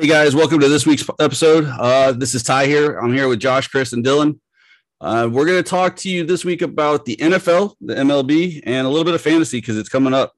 [0.00, 1.66] Hey guys, welcome to this week's episode.
[1.66, 2.96] Uh, this is Ty here.
[2.96, 4.40] I'm here with Josh, Chris, and Dylan.
[4.98, 8.86] Uh, we're going to talk to you this week about the NFL, the MLB, and
[8.86, 10.32] a little bit of fantasy because it's coming up.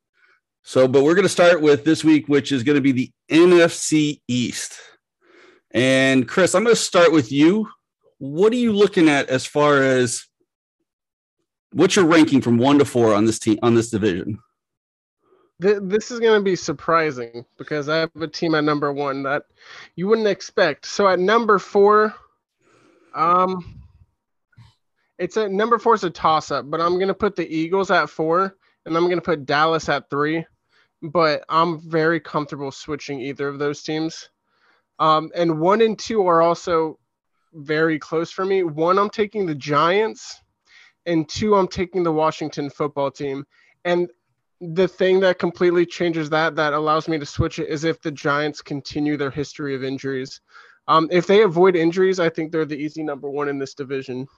[0.64, 3.12] So, but we're going to start with this week, which is going to be the
[3.30, 4.80] NFC East.
[5.70, 7.68] And Chris, I'm going to start with you.
[8.18, 10.24] What are you looking at as far as
[11.70, 14.40] what's your ranking from one to four on this team on this division?
[15.62, 19.44] This is going to be surprising because I have a team at number one that
[19.94, 20.86] you wouldn't expect.
[20.86, 22.14] So at number four,
[23.14, 23.80] um,
[25.18, 27.92] it's a number four is a toss up, but I'm going to put the Eagles
[27.92, 30.44] at four and I'm going to put Dallas at three.
[31.00, 34.28] But I'm very comfortable switching either of those teams.
[34.98, 36.98] Um, and one and two are also
[37.54, 38.62] very close for me.
[38.62, 40.40] One, I'm taking the Giants,
[41.06, 43.44] and two, I'm taking the Washington football team.
[43.84, 44.10] And
[44.62, 48.12] the thing that completely changes that, that allows me to switch it, is if the
[48.12, 50.40] Giants continue their history of injuries.
[50.86, 54.28] Um, if they avoid injuries, I think they're the easy number one in this division.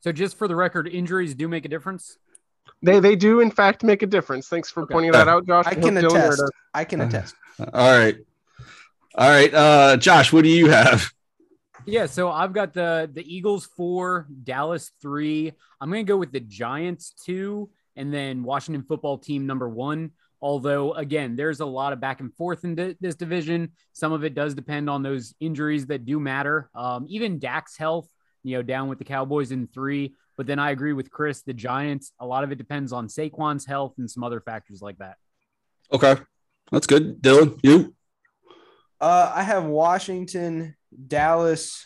[0.00, 2.18] So, just for the record, injuries do make a difference.
[2.82, 4.48] They they do in fact make a difference.
[4.48, 4.92] Thanks for okay.
[4.92, 5.66] pointing that out, Josh.
[5.66, 6.42] I can attest.
[6.74, 7.34] I can attest.
[7.72, 8.16] All right,
[9.14, 11.10] all right, uh, Josh, what do you have?
[11.86, 15.52] Yeah, so I've got the the Eagles four, Dallas three.
[15.80, 20.12] I'm gonna go with the Giants two, and then Washington football team number one.
[20.42, 23.72] Although again, there's a lot of back and forth in this division.
[23.92, 26.70] Some of it does depend on those injuries that do matter.
[26.74, 28.08] Um, even Dak's health,
[28.42, 30.14] you know, down with the Cowboys in three.
[30.36, 32.12] But then I agree with Chris, the Giants.
[32.20, 35.16] A lot of it depends on Saquon's health and some other factors like that.
[35.90, 36.16] Okay,
[36.70, 37.22] that's good.
[37.22, 37.94] Dylan, you?
[39.00, 41.84] Uh, I have Washington, Dallas.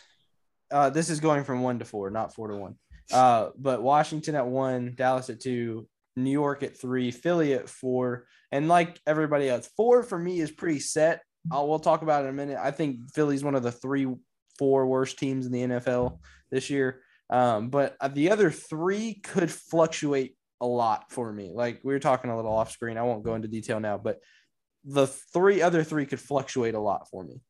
[0.69, 2.75] Uh, this is going from one to four, not four to one.
[3.11, 8.25] Uh, but Washington at one, Dallas at two, New York at three, Philly at four,
[8.51, 11.21] and like everybody else, four for me is pretty set.
[11.51, 12.57] I'll, we'll talk about it in a minute.
[12.61, 14.07] I think Philly's one of the three,
[14.59, 16.19] four worst teams in the NFL
[16.51, 17.01] this year.
[17.29, 21.51] Um, but uh, the other three could fluctuate a lot for me.
[21.53, 22.97] Like we were talking a little off screen.
[22.97, 24.19] I won't go into detail now, but
[24.83, 27.41] the three other three could fluctuate a lot for me.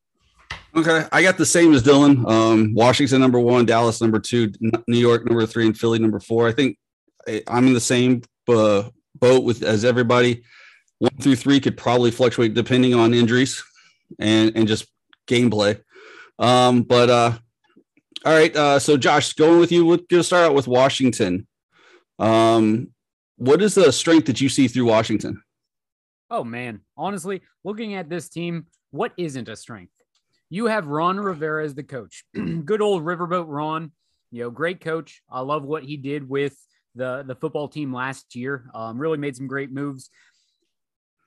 [0.74, 2.26] Okay, I got the same as Dylan.
[2.30, 6.48] Um, Washington number one, Dallas number two, New York number three, and Philly number four.
[6.48, 6.78] I think
[7.46, 8.84] I'm in the same uh,
[9.14, 10.44] boat with as everybody.
[10.98, 13.62] One through three could probably fluctuate depending on injuries
[14.18, 14.86] and and just
[15.26, 15.80] gameplay.
[16.38, 17.38] Um, but uh,
[18.24, 21.46] all right, uh, so Josh, going with you, we're gonna start out with Washington.
[22.18, 22.88] Um,
[23.36, 25.42] what is the strength that you see through Washington?
[26.30, 29.92] Oh man, honestly, looking at this team, what isn't a strength?
[30.50, 32.24] You have Ron Rivera as the coach.
[32.34, 33.90] Good old Riverboat Ron,
[34.30, 35.22] you know, great coach.
[35.30, 36.56] I love what he did with
[36.94, 38.70] the the football team last year.
[38.74, 40.10] Um, really made some great moves.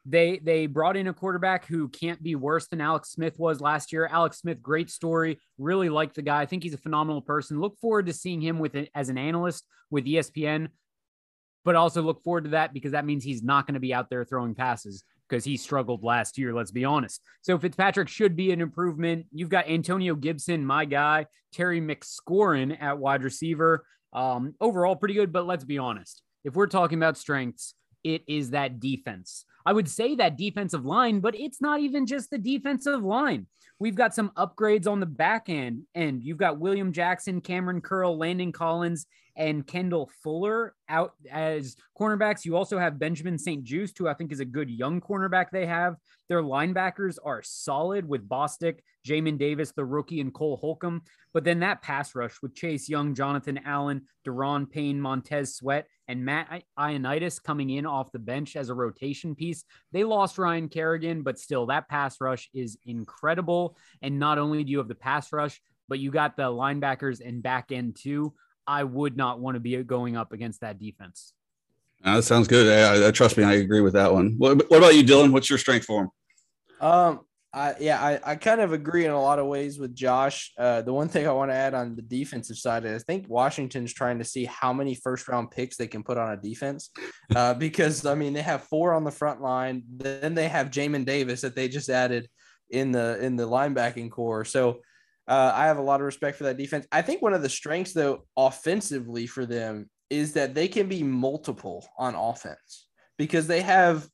[0.05, 3.91] They they brought in a quarterback who can't be worse than Alex Smith was last
[3.91, 4.07] year.
[4.11, 5.39] Alex Smith, great story.
[5.57, 6.41] Really like the guy.
[6.41, 7.59] I think he's a phenomenal person.
[7.59, 10.69] Look forward to seeing him with it as an analyst with ESPN
[11.65, 14.09] but also look forward to that because that means he's not going to be out
[14.09, 17.19] there throwing passes because he struggled last year, let's be honest.
[17.41, 19.25] So Fitzpatrick should be an improvement.
[19.31, 23.83] You've got Antonio Gibson, my guy, Terry McScorin at wide receiver.
[24.13, 26.21] Um, overall, pretty good, but let's be honest.
[26.43, 27.73] If we're talking about strengths,
[28.03, 29.45] it is that defense.
[29.65, 33.47] I would say that defensive line, but it's not even just the defensive line.
[33.79, 38.17] We've got some upgrades on the back end, and you've got William Jackson, Kamren Curl,
[38.17, 42.45] Landon Collins, and Kendall Fuller out as cornerbacks.
[42.45, 45.95] You also have Benjamin St-Juste, who I think is a good young cornerback they have.
[46.29, 51.03] Their linebackers are solid with Bostic, Jamin Davis, the rookie, and Cole Holcomb.
[51.33, 56.23] But then that pass rush with Chase Young, Jonathan Allen, Daron Payne, Montez Sweat, and
[56.23, 59.63] Matt Ioannidis coming in off the bench as a rotation piece.
[59.91, 63.77] They lost Ryan Kerrigan, but still, that pass rush is incredible.
[64.01, 67.43] And not only do you have the pass rush, but you got the linebackers and
[67.43, 68.33] back end too.
[68.67, 71.33] I would not want to be going up against that defense.
[72.03, 72.67] that sounds good.
[72.67, 74.35] I, I, trust me, I agree with that one.
[74.37, 75.31] What, what about you, Dylan?
[75.31, 76.09] What's your strength for him?
[76.81, 77.21] Um,
[77.55, 80.51] I, yeah, I, I kind of agree in a lot of ways with Josh.
[80.57, 83.29] Uh, the one thing I want to add on the defensive side is I think
[83.29, 86.89] Washington's trying to see how many first round picks they can put on a defense.
[87.33, 89.83] Uh, because, I mean, they have four on the front line.
[89.95, 92.27] Then they have Jamin Davis that they just added
[92.71, 94.43] in the in the linebacking core.
[94.43, 94.81] So
[95.27, 96.85] uh, I have a lot of respect for that defense.
[96.91, 101.03] I think one of the strengths, though, offensively for them is that they can be
[101.03, 102.87] multiple on offense
[103.17, 104.07] because they have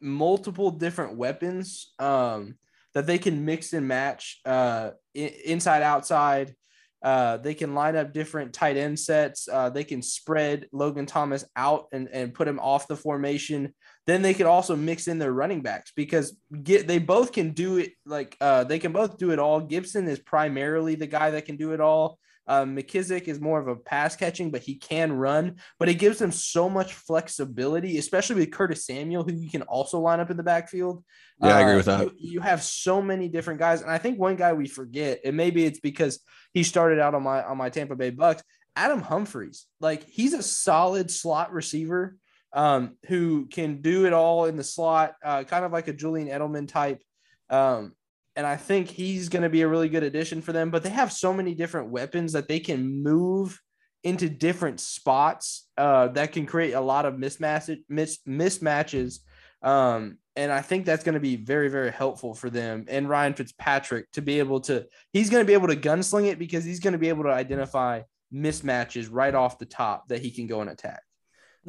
[0.00, 1.92] multiple different weapons.
[1.98, 2.56] Um,
[2.94, 6.54] that they can mix and match uh, inside outside.
[7.02, 9.46] Uh, they can line up different tight end sets.
[9.52, 13.74] Uh, they can spread Logan Thomas out and, and put him off the formation.
[14.06, 17.78] Then they could also mix in their running backs because get they both can do
[17.78, 19.60] it like uh, they can both do it all.
[19.60, 22.18] Gibson is primarily the guy that can do it all.
[22.46, 25.56] Um, McKissic is more of a pass catching, but he can run.
[25.78, 29.98] But it gives them so much flexibility, especially with Curtis Samuel, who you can also
[29.98, 31.02] line up in the backfield.
[31.40, 32.04] Yeah, I agree with uh, that.
[32.04, 35.36] You, you have so many different guys, and I think one guy we forget, and
[35.36, 36.20] maybe it's because
[36.52, 38.42] he started out on my on my Tampa Bay Bucks.
[38.76, 42.16] Adam Humphries, like he's a solid slot receiver
[42.54, 46.28] um, who can do it all in the slot, uh, kind of like a Julian
[46.28, 47.02] Edelman type.
[47.50, 47.92] Um,
[48.36, 50.70] and I think he's going to be a really good addition for them.
[50.70, 53.60] But they have so many different weapons that they can move
[54.04, 59.20] into different spots uh, that can create a lot of mismatch mis- mismatches.
[59.62, 63.34] Um, and I think that's going to be very, very helpful for them and Ryan
[63.34, 64.86] Fitzpatrick to be able to.
[65.12, 67.30] He's going to be able to gunsling it because he's going to be able to
[67.30, 68.02] identify
[68.32, 71.02] mismatches right off the top that he can go and attack.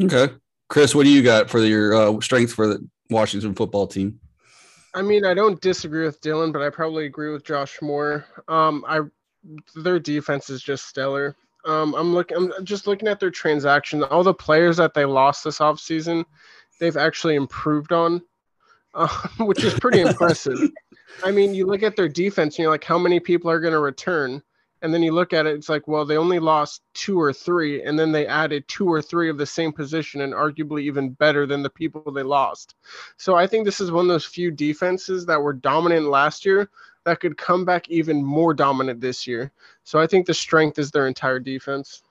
[0.01, 0.33] Okay,
[0.67, 4.19] Chris, what do you got for your uh, strength for the Washington football team?
[4.93, 8.25] I mean, I don't disagree with Dylan, but I probably agree with Josh more.
[8.47, 9.01] Um, I
[9.75, 11.35] their defense is just stellar.
[11.65, 12.37] Um, I'm looking.
[12.37, 14.03] I'm just looking at their transaction.
[14.03, 16.23] All the players that they lost this offseason,
[16.79, 18.21] they've actually improved on,
[18.93, 20.59] uh, which is pretty impressive.
[21.23, 23.73] I mean, you look at their defense, and you're like, how many people are going
[23.73, 24.41] to return?
[24.81, 27.83] And then you look at it, it's like, well, they only lost two or three,
[27.83, 31.45] and then they added two or three of the same position, and arguably even better
[31.45, 32.75] than the people they lost.
[33.17, 36.69] So I think this is one of those few defenses that were dominant last year
[37.05, 39.51] that could come back even more dominant this year.
[39.83, 42.01] So I think the strength is their entire defense.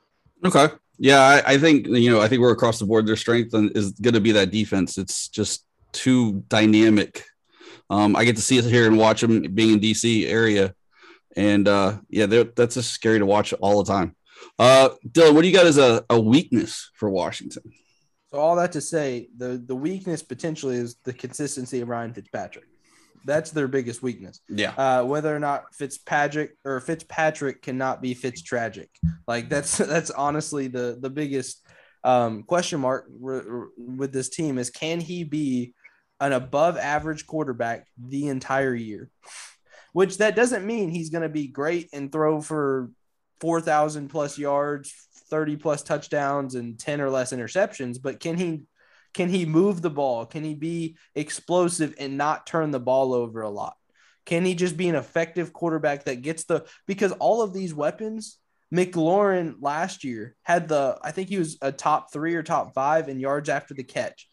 [0.45, 0.69] Okay.
[0.99, 3.07] Yeah, I, I think you know, I think we're across the board.
[3.07, 4.97] Their strength is going to be that defense.
[4.97, 7.25] It's just too dynamic.
[7.91, 10.75] Um, I get to see it here and watch them being in DC area,
[11.37, 14.15] and uh, yeah, that's just scary to watch all the time.
[14.59, 17.63] Uh, Dylan, what do you got as a, a weakness for Washington?
[18.33, 22.65] So all that to say, the the weakness potentially is the consistency of Ryan Fitzpatrick.
[23.27, 24.41] That's their biggest weakness.
[24.49, 24.73] Yeah.
[24.77, 28.91] Uh, whether or not Fitzpatrick or Fitzpatrick cannot be Fitz tragic,
[29.27, 31.65] like that's that's honestly the the biggest
[32.03, 35.75] um, question mark with this team is can he be
[36.21, 39.11] an above average quarterback the entire year?
[39.95, 42.91] Which that doesn't mean he's going to be great and throw for
[43.41, 44.93] four thousand plus yards,
[45.31, 48.65] thirty plus touchdowns, and ten or less interceptions, but can he
[49.15, 50.27] can he move the ball?
[50.27, 53.77] Can he be explosive and not turn the ball over a lot?
[54.27, 58.39] Can he just be an effective quarterback that gets the because all of these weapons,
[58.75, 63.09] McLaurin last year had the I think he was a top three or top five
[63.09, 64.29] in yards after the catch.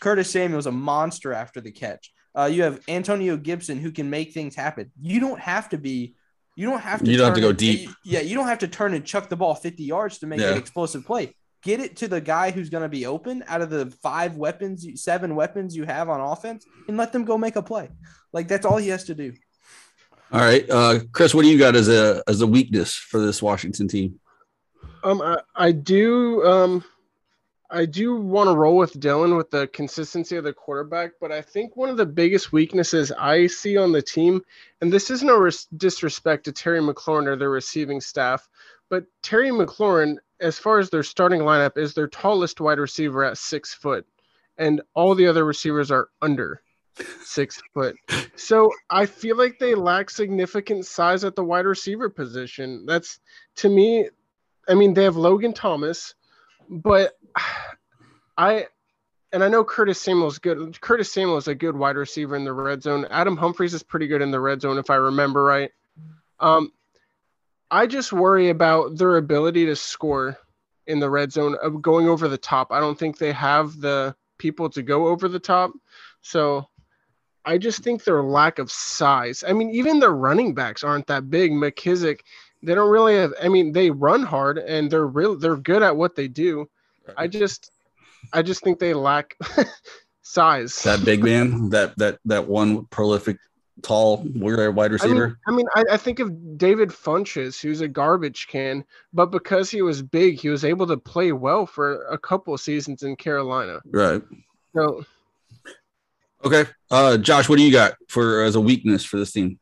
[0.00, 2.13] Curtis Samuel was a monster after the catch.
[2.36, 4.90] Uh, you have Antonio Gibson who can make things happen.
[5.00, 6.16] You don't have to be
[6.56, 7.90] you don't have to you don't have to go and, deep.
[8.04, 10.52] Yeah, you don't have to turn and chuck the ball 50 yards to make yeah.
[10.52, 11.34] an explosive play
[11.64, 14.86] get it to the guy who's going to be open out of the five weapons,
[15.02, 17.88] seven weapons you have on offense, and let them go make a play.
[18.32, 19.32] Like that's all he has to do.
[20.30, 23.42] All right, uh, Chris, what do you got as a as a weakness for this
[23.42, 24.20] Washington team?
[25.02, 26.84] Um, I, I do um,
[27.74, 31.42] I do want to roll with Dylan with the consistency of the quarterback, but I
[31.42, 34.42] think one of the biggest weaknesses I see on the team,
[34.80, 38.48] and this is no res- disrespect to Terry McLaurin or their receiving staff,
[38.88, 43.38] but Terry McLaurin as far as their starting lineup, is their tallest wide receiver at
[43.38, 44.06] six foot,
[44.58, 46.60] and all the other receivers are under
[47.22, 47.96] six foot.
[48.36, 52.84] So I feel like they lack significant size at the wide receiver position.
[52.86, 53.20] That's
[53.56, 54.08] to me,
[54.68, 56.14] I mean, they have Logan Thomas,
[56.68, 57.18] but
[58.36, 58.66] I
[59.32, 60.80] and I know Curtis Samuel is good.
[60.80, 63.06] Curtis Samuel is a good wide receiver in the red zone.
[63.10, 65.70] Adam Humphries is pretty good in the red zone, if I remember right.
[66.38, 66.72] Um,
[67.70, 70.38] I just worry about their ability to score
[70.86, 72.70] in the red zone of going over the top.
[72.70, 75.72] I don't think they have the people to go over the top.
[76.20, 76.68] So
[77.44, 79.42] I just think their lack of size.
[79.46, 81.52] I mean, even their running backs aren't that big.
[81.52, 82.20] McKissic,
[82.64, 85.96] they don't really have I mean, they run hard and they're real they're good at
[85.96, 86.68] what they do.
[87.16, 87.70] I just
[88.32, 89.36] I just think they lack
[90.22, 90.82] size.
[90.82, 93.38] That big man, that that that one prolific
[93.82, 95.38] tall wide receiver.
[95.46, 99.26] I mean, I, mean I, I, think of David Funchess, who's a garbage can, but
[99.26, 103.16] because he was big, he was able to play well for a couple seasons in
[103.16, 103.80] Carolina.
[103.86, 104.22] Right.
[104.74, 105.04] So.
[106.44, 109.58] Okay, uh, Josh, what do you got for as a weakness for this team?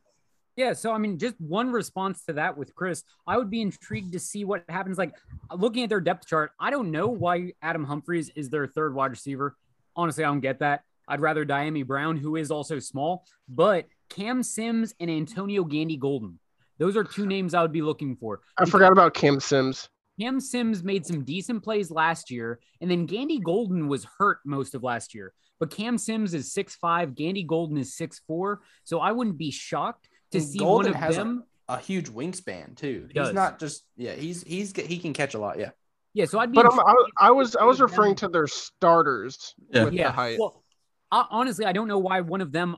[0.57, 4.13] Yeah, so I mean, just one response to that with Chris, I would be intrigued
[4.13, 4.99] to see what happens.
[4.99, 5.15] Like
[5.57, 9.11] looking at their depth chart, I don't know why Adam Humphries is their third wide
[9.11, 9.57] receiver.
[9.97, 10.83] Honestly, I don't get that.
[11.09, 16.39] I'd rather Dyami Brown, who is also small, but Cam Sims and Antonio Gandy Golden.
[16.79, 18.41] Those are two names I would be looking for.
[18.59, 19.89] I forgot about Cam Sims.
[20.21, 24.75] Cam Sims made some decent plays last year, and then Gandy Golden was hurt most
[24.75, 25.33] of last year.
[25.59, 28.59] But Cam Sims is 6'5, Gandy Golden is 6'4.
[28.85, 31.45] So I wouldn't be shocked to And see Golden one of has them.
[31.69, 33.07] A huge wingspan too.
[33.13, 33.35] He He's does.
[33.35, 34.13] not just yeah.
[34.13, 35.59] He's he's he can catch a lot.
[35.59, 35.71] Yeah.
[36.15, 38.29] Yeah, so I'd be But I'm, I, I was I was of them- referring to
[38.29, 39.85] their starters Yeah.
[39.85, 40.09] with yeah.
[40.09, 40.39] the height.
[40.39, 40.63] Well,
[41.11, 42.77] I, honestly, I don't know why one of them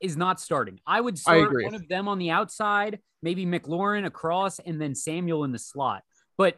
[0.00, 0.78] is not starting.
[0.86, 1.64] I would I start agree.
[1.64, 6.02] one of them on the outside, maybe McLaurin across, and then Samuel in the slot.
[6.38, 6.56] But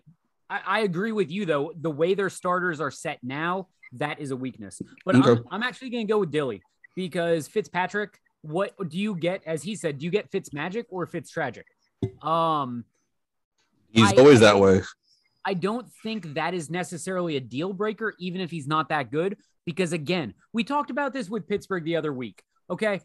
[0.48, 1.72] I, I agree with you though.
[1.78, 4.80] The way their starters are set now, that is a weakness.
[5.04, 5.30] But Okay.
[5.30, 6.62] I'm, I'm actually going to go with Dilly
[6.94, 8.18] because Fitzpatrick.
[8.44, 9.42] What do you get?
[9.46, 11.66] As he said, do you get Fitz magic or Fitz tragic?
[12.22, 12.84] Um,
[13.90, 14.82] He's I- always that way.
[15.46, 19.36] I don't think that is necessarily a deal breaker, even if he's not that good.
[19.66, 22.42] Because again, we talked about this with Pittsburgh the other week.
[22.70, 23.00] Okay.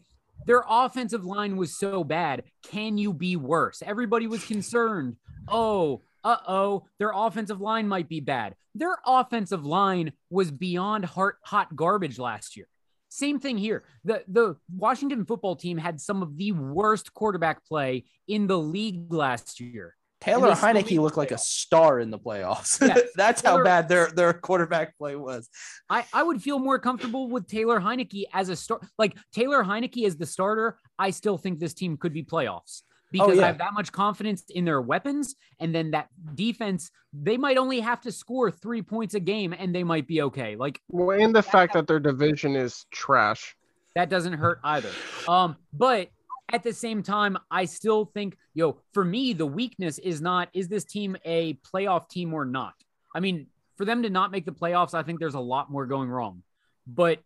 [0.46, 2.44] Their offensive line was so bad.
[2.62, 3.82] Can you be worse?
[3.84, 5.16] Everybody was concerned.
[5.48, 8.54] Oh, uh oh, their offensive line might be bad.
[8.74, 12.68] Their offensive line was beyond hot, hot garbage last year.
[13.10, 13.84] Same thing here.
[14.04, 19.12] The the Washington football team had some of the worst quarterback play in the league
[19.12, 19.96] last year.
[20.20, 22.86] Taylor Heinicke looked like a star in the playoffs.
[22.86, 25.48] Yeah, That's how bad their their quarterback play was.
[25.88, 28.86] I, I would feel more comfortable with Taylor Heinicke as a start.
[28.98, 33.36] Like Taylor Heinicke as the starter, I still think this team could be playoffs because
[33.36, 33.44] yeah.
[33.44, 35.34] I have that much confidence in their weapons.
[35.58, 39.74] And then that defense, they might only have to score three points a game and
[39.74, 40.56] they might be okay.
[40.56, 43.56] Like Well, and the fact that their division is trash.
[43.94, 44.90] that doesn't hurt either.
[45.28, 46.10] Um, but
[46.52, 50.68] at the same time, I still think, yo, for me, the weakness is not is
[50.68, 52.74] this team a playoff team or not?
[53.14, 55.86] I mean, for them to not make the playoffs, I think there's a lot more
[55.86, 56.42] going wrong.
[56.86, 57.20] But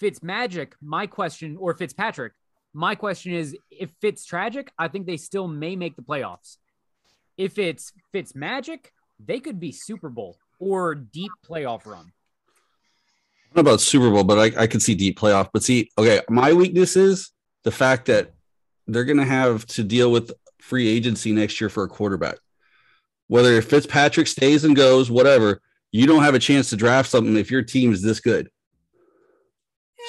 [0.00, 2.32] Fitzmagic, my question, or Fitzpatrick,
[2.72, 6.58] my question is if Fitz tragic, I think they still may make the playoffs.
[7.36, 8.92] If it's Fitz magic,
[9.24, 12.12] they could be Super Bowl or deep playoff run.
[13.50, 15.48] I don't know about Super Bowl, but I, I could see deep playoff.
[15.52, 17.30] But see, okay, my weakness is
[17.64, 18.34] the fact that
[18.86, 22.38] they're going to have to deal with free agency next year for a quarterback.
[23.28, 25.60] Whether Fitzpatrick stays and goes, whatever,
[25.92, 28.50] you don't have a chance to draft something if your team is this good.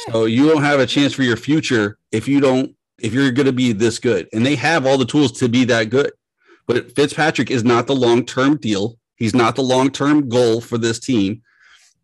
[0.07, 3.45] So you don't have a chance for your future if you don't, if you're going
[3.45, 4.27] to be this good.
[4.33, 6.11] And they have all the tools to be that good.
[6.67, 8.97] But Fitzpatrick is not the long term deal.
[9.15, 11.41] He's not the long term goal for this team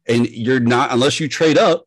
[0.07, 1.85] and you're not unless you trade up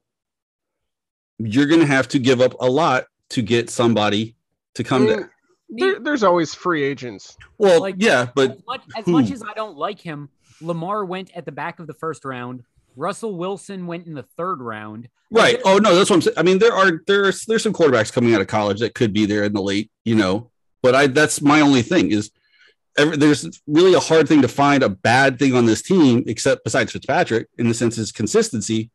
[1.38, 4.34] you're going to have to give up a lot to get somebody
[4.74, 5.30] to come I there mm,
[5.70, 7.36] There, there's always free agents.
[7.58, 11.30] well Like- yeah but as much, as much as I don't like him, Lamar went
[11.36, 12.64] at the back of the first round.
[12.98, 15.08] Russell Wilson went in the third round.
[15.30, 18.12] right oh no that's what i'm saying i mean there are there's there's some quarterbacks
[18.12, 20.50] coming out of college that could be there in the late you know
[20.82, 22.30] but i that's my only thing is
[22.96, 26.64] every, there's really a hard thing to find a bad thing on this team except
[26.64, 28.90] besides fitzpatrick in the sense is consistency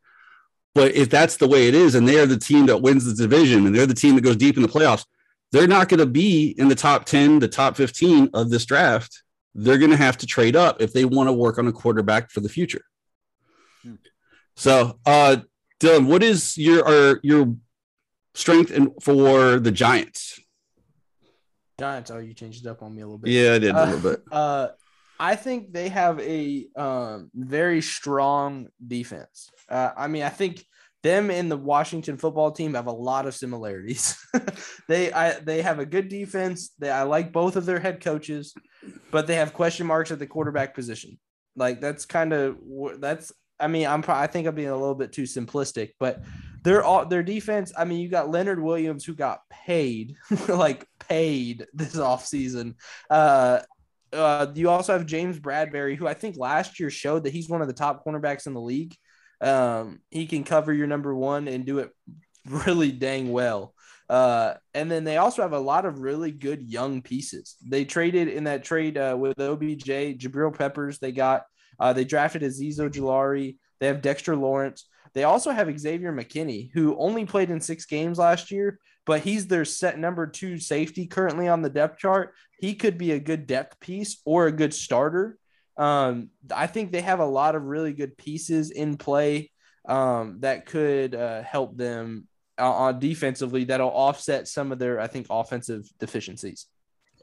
[0.75, 3.65] but if that's the way it is and they're the team that wins the division
[3.65, 5.05] and they're the team that goes deep in the playoffs
[5.51, 9.23] they're not going to be in the top 10 the top 15 of this draft
[9.55, 12.31] they're going to have to trade up if they want to work on a quarterback
[12.31, 12.81] for the future.
[14.55, 15.37] So uh
[15.79, 17.55] dylan what is your or your
[18.35, 20.39] strength in, for the giants
[21.79, 22.11] Giants.
[22.11, 23.31] Oh, you changed it up on me a little bit.
[23.31, 24.67] yeah i did a Uh, little bit Uh,
[25.19, 29.49] I think they have a um, very strong defense.
[29.69, 30.65] Uh, I mean, I think
[31.01, 34.17] them and the Washington football team have a lot of similarities.
[34.89, 36.71] they I, they have a good defense.
[36.79, 38.53] They, I like both of their head coaches,
[39.11, 41.19] but they have question marks at the quarterback position.
[41.55, 42.57] Like that's kind of
[42.99, 43.31] that's.
[43.63, 46.21] I mean, I'm pro- I think I'm being a little bit too simplistic, but
[46.63, 47.71] they're all their defense.
[47.77, 50.15] I mean, you got Leonard Williams who got paid,
[50.47, 52.75] like paid this offseason.
[53.09, 53.61] Uh,
[54.11, 57.61] uh, you also have James Bradberry, who I think last year showed that he's one
[57.61, 58.95] of the top cornerbacks in the league.
[59.41, 61.91] Um, he can cover your number one and do it
[62.47, 63.73] really dang well.
[64.09, 67.55] Uh, and then they also have a lot of really good young pieces.
[67.65, 70.99] They traded in that trade uh, with OBJ, Jabril Peppers.
[70.99, 71.43] They got
[71.83, 73.57] uh, they drafted Azeez Ojulari.
[73.81, 74.87] They have Dexter Lawrence.
[75.13, 79.47] They also have Xavier McKinney, who only played in six games last year, but he's
[79.47, 82.33] their set number two safety currently on the depth chart.
[82.57, 85.37] He could be a good depth piece or a good starter.
[85.75, 89.51] Um, I think they have a lot of really good pieces in play
[89.85, 93.65] um, that could uh, help them uh, on defensively.
[93.65, 96.67] That'll offset some of their, I think, offensive deficiencies.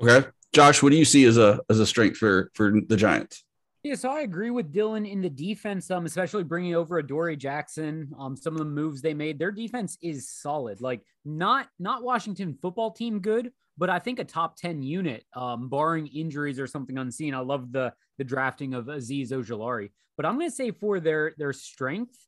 [0.02, 3.44] okay josh what do you see as a as a strength for for the giants
[3.82, 8.12] Yeah, so I agree with Dylan in the defense, um, especially bringing over Adoree' Jackson.
[8.18, 10.82] Um, some of the moves they made, their defense is solid.
[10.82, 15.70] Like not not Washington football team good, but I think a top 10 unit, um,
[15.70, 17.34] barring injuries or something unseen.
[17.34, 19.90] I love the the drafting of Azeez Ojulari.
[20.18, 22.18] But I'm gonna say for their their strength,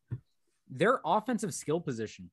[0.71, 2.31] their offensive skill position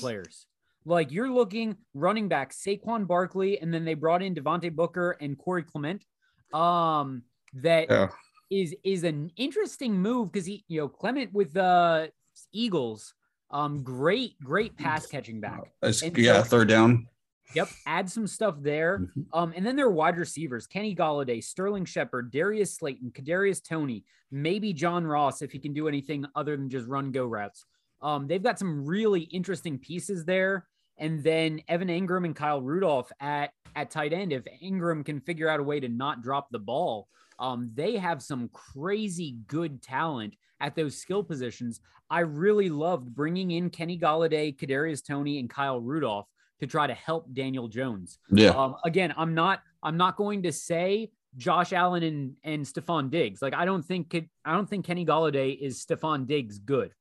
[0.00, 0.46] players.
[0.84, 5.38] Like you're looking running back Saquon Barkley, and then they brought in Devontae Booker and
[5.38, 6.04] Corey Clement.
[6.52, 7.22] Um,
[7.54, 8.08] that Yeah.
[8.50, 12.12] Is is an interesting move because he, you know, Clement with the
[12.52, 13.12] Eagles,
[13.50, 15.72] um, great, great pass catching back.
[15.82, 17.08] And yeah, so- third down.
[17.54, 18.98] Yep, add some stuff there.
[18.98, 19.26] Mhm.
[19.32, 24.72] Um, and then their wide receivers: Kenny Golladay, Sterling Shepard, Darius Slayton, Kadarius Toney, maybe
[24.72, 27.64] John Ross if he can do anything other than just run go routes.
[28.02, 30.66] Um, they've got some really interesting pieces there.
[30.98, 34.32] And then Evan Engram and Kyle Rudolph at at tight end.
[34.32, 38.22] If Engram can figure out a way to not drop the ball, um, they have
[38.22, 41.80] some crazy good talent at those skill positions.
[42.08, 46.26] I really loved bringing in Kenny Golladay, Kadarius Toney, and Kyle Rudolph
[46.60, 48.18] to try to help Daniel Jones.
[48.30, 48.50] Yeah.
[48.50, 53.42] Um, again, I'm not I'm not going to say Josh Allen and and Stefon Diggs.
[53.42, 54.14] Like I don't think
[54.44, 56.92] I don't think Kenny Golladay is Stefon Diggs good.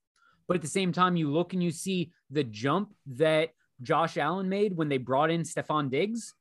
[0.48, 3.50] But at the same time, you look and you see the jump that
[3.82, 6.34] Josh Allen made when they brought in Stefon Diggs.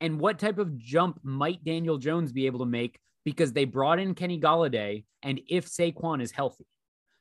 [0.00, 3.98] And what type of jump might Daniel Jones be able to make because they brought
[3.98, 6.66] in Kenny Golladay and if Saquon is healthy.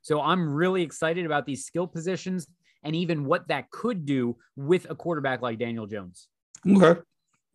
[0.02, 2.48] So I'm really excited about these skill positions
[2.84, 6.28] and even what that could do with a quarterback like Daniel Jones.
[6.66, 7.00] Okay.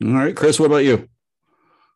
[0.05, 0.59] All right, Chris.
[0.59, 1.09] What about you?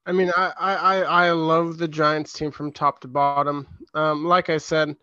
[0.07, 3.67] I mean, I, I, I I love the Giants team from top to bottom.
[3.95, 4.97] Um, like I said,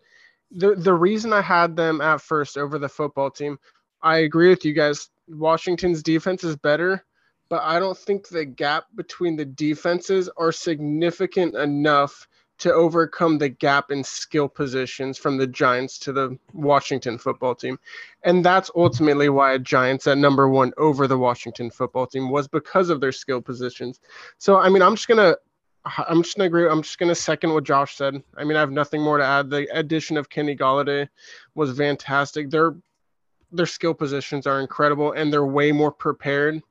[0.50, 3.58] the the reason I had them at first over the football team,
[4.02, 5.10] I agree with you guys.
[5.28, 7.04] Washington's defense is better,
[7.48, 12.26] but I don't think the gap between the defenses are significant enough
[12.58, 17.78] to overcome the gap in skill positions from the Giants to the Washington football team.
[18.22, 22.46] And that's ultimately why a Giants at number one over the Washington football team was
[22.46, 24.00] because of their skill positions.
[24.38, 25.36] So I mean, I'm just gonna,
[26.08, 26.68] I'm just gonna agree.
[26.68, 28.22] I'm just gonna second what Josh said.
[28.36, 29.50] I mean, I have nothing more to add.
[29.50, 31.08] The addition of Kenny Golladay
[31.54, 32.50] was fantastic.
[32.50, 32.76] Their
[33.50, 36.62] their skill positions are incredible, and they're way more prepared.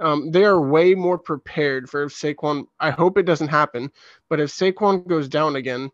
[0.00, 2.66] Um, they are way more prepared for if Saquon.
[2.78, 3.90] I hope it doesn't happen,
[4.28, 5.90] but if Saquon goes down again,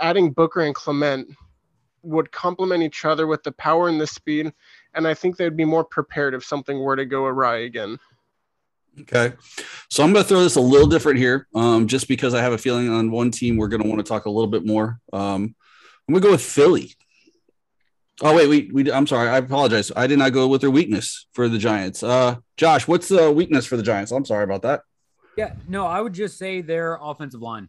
[0.00, 1.28] adding Booker and Clement
[2.02, 4.52] would complement each other with the power and the speed,
[4.94, 7.98] and I think they'd be more prepared if something were to go awry again.
[9.00, 9.32] Okay.
[9.88, 12.52] So I'm going to throw this a little different here, um, just because I have
[12.52, 15.00] a feeling on one team we're going to want to talk a little bit more.
[15.12, 15.54] Um,
[16.08, 16.94] I'm going to go with Philly.
[18.24, 19.28] Oh wait, we, we I'm sorry.
[19.28, 19.90] I apologize.
[19.96, 22.04] I did not go with their weakness for the Giants.
[22.04, 24.12] Uh, Josh, what's the weakness for the Giants?
[24.12, 24.82] I'm sorry about that.
[25.36, 27.68] Yeah, no, I would just say their offensive line.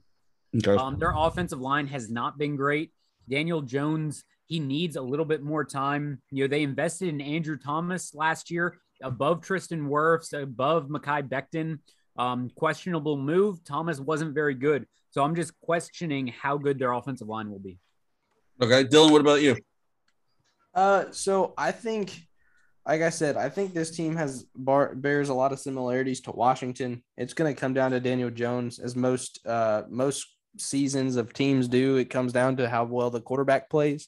[0.55, 0.75] Okay.
[0.75, 2.91] Um, their offensive line has not been great.
[3.27, 6.21] Daniel Jones, he needs a little bit more time.
[6.29, 11.79] You know, they invested in Andrew Thomas last year above Tristan Wirfs, above Mekhi Becton.
[12.15, 13.63] Um, questionable move.
[13.63, 14.85] Thomas wasn't very good.
[15.09, 17.79] So I'm just questioning how good their offensive line will be.
[18.61, 19.57] Okay, Dylan, what about you?
[20.73, 22.19] Uh, so I think,
[22.85, 26.31] like I said, I think this team has bar- bears a lot of similarities to
[26.31, 27.03] Washington.
[27.17, 31.67] It's going to come down to Daniel Jones, as most uh most seasons of teams
[31.67, 31.97] do.
[31.97, 34.07] It comes down to how well the quarterback plays.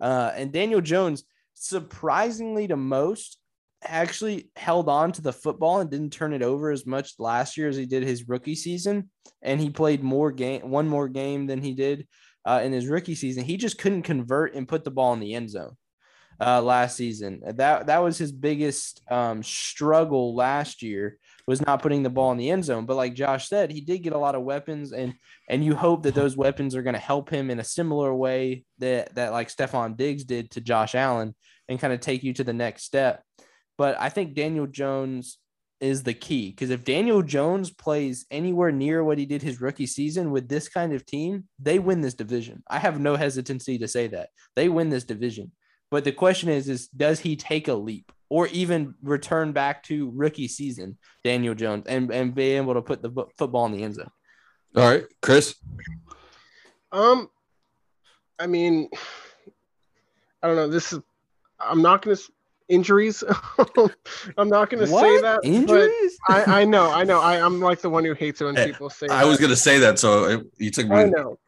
[0.00, 3.38] Uh, and Daniel Jones, surprisingly to most,
[3.84, 7.68] actually held on to the football and didn't turn it over as much last year
[7.68, 9.10] as he did his rookie season.
[9.42, 12.06] And he played more game, one more game than he did
[12.44, 13.44] uh, in his rookie season.
[13.44, 15.76] He just couldn't convert and put the ball in the end zone
[16.44, 17.40] uh, last season.
[17.44, 22.38] That that was his biggest um, struggle last year was not putting the ball in
[22.38, 22.86] the end zone.
[22.86, 25.14] But like Josh said, he did get a lot of weapons, and
[25.48, 28.64] and you hope that those weapons are going to help him in a similar way
[28.78, 31.34] that that like Stefon Diggs did to Josh Allen
[31.68, 33.22] and kind of take you to the next step.
[33.78, 35.38] But I think Daniel Jones
[35.80, 39.86] is the key because if Daniel Jones plays anywhere near what he did his rookie
[39.86, 42.62] season with this kind of team, they win this division.
[42.68, 45.50] I have no hesitancy to say that they win this division.
[45.92, 50.10] But the question is, is does he take a leap or even return back to
[50.14, 53.96] rookie season, Daniel Jones, and, and be able to put the football in the end
[53.96, 54.10] zone?
[54.74, 55.54] All right, Chris.
[56.92, 57.28] Um,
[58.38, 58.88] I mean,
[60.42, 60.68] I don't know.
[60.68, 61.00] This is.
[61.60, 62.16] I'm not gonna
[62.70, 63.22] injuries.
[64.38, 65.40] I'm not gonna say that.
[65.44, 66.16] Injuries?
[66.26, 67.20] I, I know, I know.
[67.20, 69.08] I, I'm like the one who hates it when people say.
[69.10, 70.96] I was going to say that, so it, you took me.
[70.96, 71.38] I know,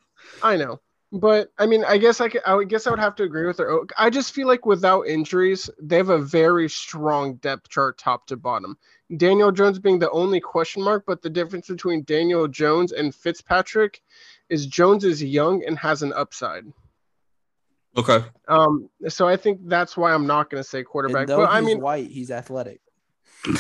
[0.43, 0.81] I know.
[1.15, 3.47] But I mean, I guess I could, I would guess I would have to agree
[3.47, 3.83] with her.
[3.97, 8.37] I just feel like without injuries, they have a very strong depth chart, top to
[8.37, 8.77] bottom.
[9.17, 14.03] Daniel Jones being the only question mark, but the difference between Daniel Jones and Fitzpatrick
[14.49, 16.65] is Jones is young and has an upside.
[17.97, 18.25] Okay.
[18.49, 21.21] Um, so I think that's why I'm not going to say quarterback.
[21.21, 22.81] And though But I he's mean, white, he's athletic.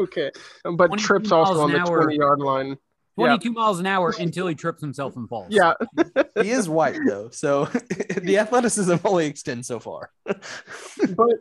[0.00, 0.30] okay,
[0.64, 2.78] but 22 trips also on the 20 yard line.
[3.16, 3.26] Yeah.
[3.26, 5.48] 22 miles an hour until he trips himself and falls.
[5.50, 5.74] Yeah,
[6.42, 7.64] he is white though, so
[8.16, 10.10] the athleticism only extends so far.
[10.24, 11.36] but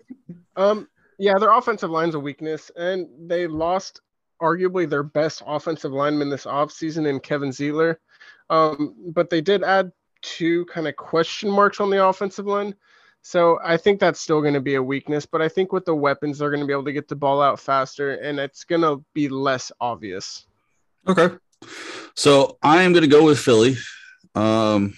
[0.56, 4.02] um, yeah, their offensive line's a weakness, and they lost
[4.42, 7.96] arguably their best offensive lineman this offseason in Kevin Zeitler.
[8.50, 12.76] Um, but they did add two kind of question marks on the offensive line.
[13.22, 15.96] So I think that's still going to be a weakness, but I think with the
[15.96, 18.82] weapons, they're going to be able to get the ball out faster, and it's going
[18.82, 20.46] to be less obvious.
[21.08, 21.34] Okay.
[22.16, 23.76] So I am going to go with Philly.
[24.36, 24.94] Um,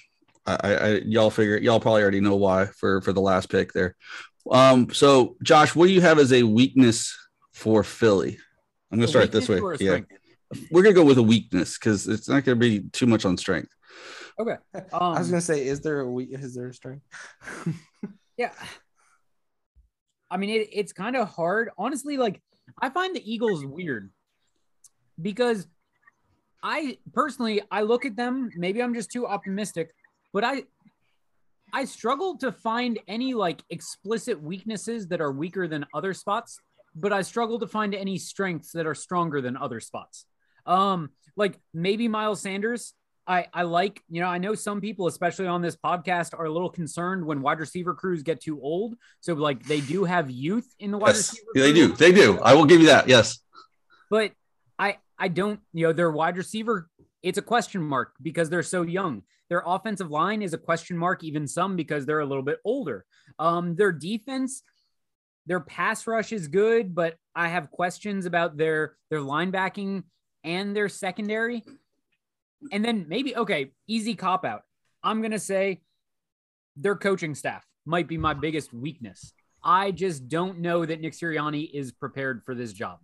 [0.46, 3.96] I, I, y'all figure y'all probably already know why for for the last pick there.
[4.50, 7.18] Um, so Josh, what do you have as a weakness
[7.54, 8.38] for Philly?
[8.92, 9.56] I'm going to A start this way.
[9.62, 10.12] weakness or a Yeah, strength?
[10.72, 13.26] we're going to go with a weakness because it's not going to be too much
[13.26, 13.70] on strength.
[14.40, 14.56] Okay.
[14.74, 14.80] I
[15.18, 16.30] was Um, gonna say, is there a weak?
[16.32, 17.04] Is there a strength?
[18.38, 18.52] Yeah.
[20.30, 21.70] I mean, it, it's kind of hard.
[21.78, 22.42] Honestly, like,
[22.82, 24.12] I find the Eagles weird
[25.22, 25.68] because
[26.68, 29.94] I personally, I look at them, maybe I'm just too optimistic,
[30.34, 30.64] but I,
[31.72, 36.60] I struggle to find any like explicit weaknesses that are weaker than other spots,
[36.96, 40.26] but I struggle to find any strengths that are stronger than other spots.
[40.66, 42.96] Um, like maybe Miles Sanders,
[43.28, 46.52] I, I like, you know, I know some people, especially on this podcast, are a
[46.52, 48.96] little concerned when wide receiver crews get too old.
[49.20, 51.52] So, like, they do have youth in the wide Yes, receiver.
[51.56, 51.96] they crew, do.
[51.96, 52.40] They do.
[52.40, 53.08] I will give you that.
[53.08, 53.40] Yes.
[54.12, 54.32] But
[54.78, 56.90] I, I don't, you know, their wide receiver,
[57.24, 59.24] it's a question mark because they're so young.
[59.50, 63.06] Their offensive line is a question mark, even some because they're a little bit older.
[63.40, 64.62] Um, their defense,
[65.46, 70.04] their pass rush is good, but I have questions about their their linebacking
[70.44, 71.64] and their secondary.
[72.72, 74.64] And then maybe okay, easy cop out.
[75.04, 75.82] I'm gonna say
[76.76, 79.34] their coaching staff might be my biggest weakness.
[79.64, 83.00] I just don't know that Nick Sirianni is prepared for this job.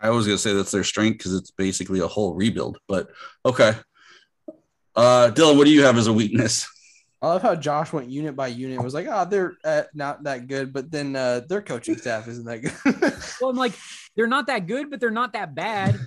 [0.00, 2.78] I was going to say that's their strength because it's basically a whole rebuild.
[2.88, 3.10] But
[3.44, 3.74] okay.
[4.96, 6.66] Uh, Dylan, what do you have as a weakness?
[7.22, 8.82] I love how Josh went unit by unit.
[8.82, 12.44] Was like, oh, they're uh, not that good, but then uh, their coaching staff isn't
[12.44, 13.12] that good.
[13.40, 13.72] Well, I'm like,
[14.16, 15.98] they're not that good, but they're not that bad.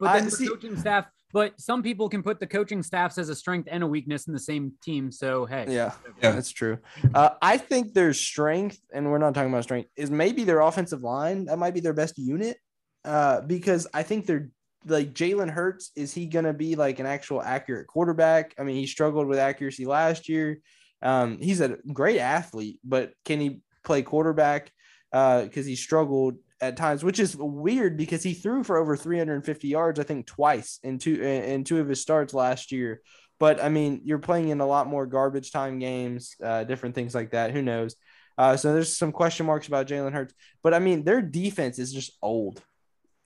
[0.00, 3.18] But I then the see- coaching staff, but some people can put the coaching staffs
[3.18, 5.12] as a strength and a weakness in the same team.
[5.12, 6.32] So hey, yeah, Yeah.
[6.32, 6.78] that's true.
[7.14, 11.02] Uh, I think their strength, and we're not talking about strength, is maybe their offensive
[11.02, 11.44] line.
[11.46, 12.56] That might be their best unit,
[13.04, 14.50] uh, because I think they're
[14.86, 15.90] like Jalen Hurts.
[15.96, 18.54] Is he going to be like an actual accurate quarterback?
[18.58, 20.60] I mean, he struggled with accuracy last year.
[21.02, 24.70] Um, he's a great athlete, but can he play quarterback?
[25.10, 29.98] Because he struggled at times, which is weird because he threw for over 350 yards,
[29.98, 33.02] I think, twice in two in two of his starts last year.
[33.40, 37.14] But I mean, you're playing in a lot more garbage time games, uh, different things
[37.14, 37.50] like that.
[37.50, 37.96] Who knows?
[38.38, 41.92] Uh, so there's some question marks about Jalen Hurts, but I mean, their defense is
[41.92, 42.62] just old,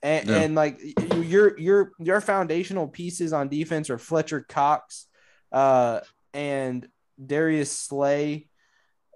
[0.03, 0.37] and, Yeah.
[0.37, 0.79] and like
[1.15, 5.07] your your your foundational pieces on defense are Fletcher Cox,
[5.51, 6.01] uh,
[6.33, 6.87] and
[7.23, 8.47] Darius Slay.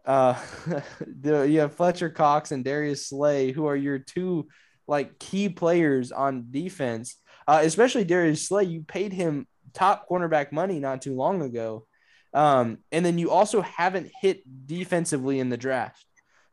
[0.06, 0.40] Uh,
[1.02, 4.48] the, you have Fletcher Cox and Darius Slay, who are your two
[4.88, 7.18] like key players on defense.
[7.48, 11.86] Uh, especially Darius Slay, you paid him top cornerback money not too long ago.
[12.34, 16.06] Um, and then you also haven't hit defensively in the draft.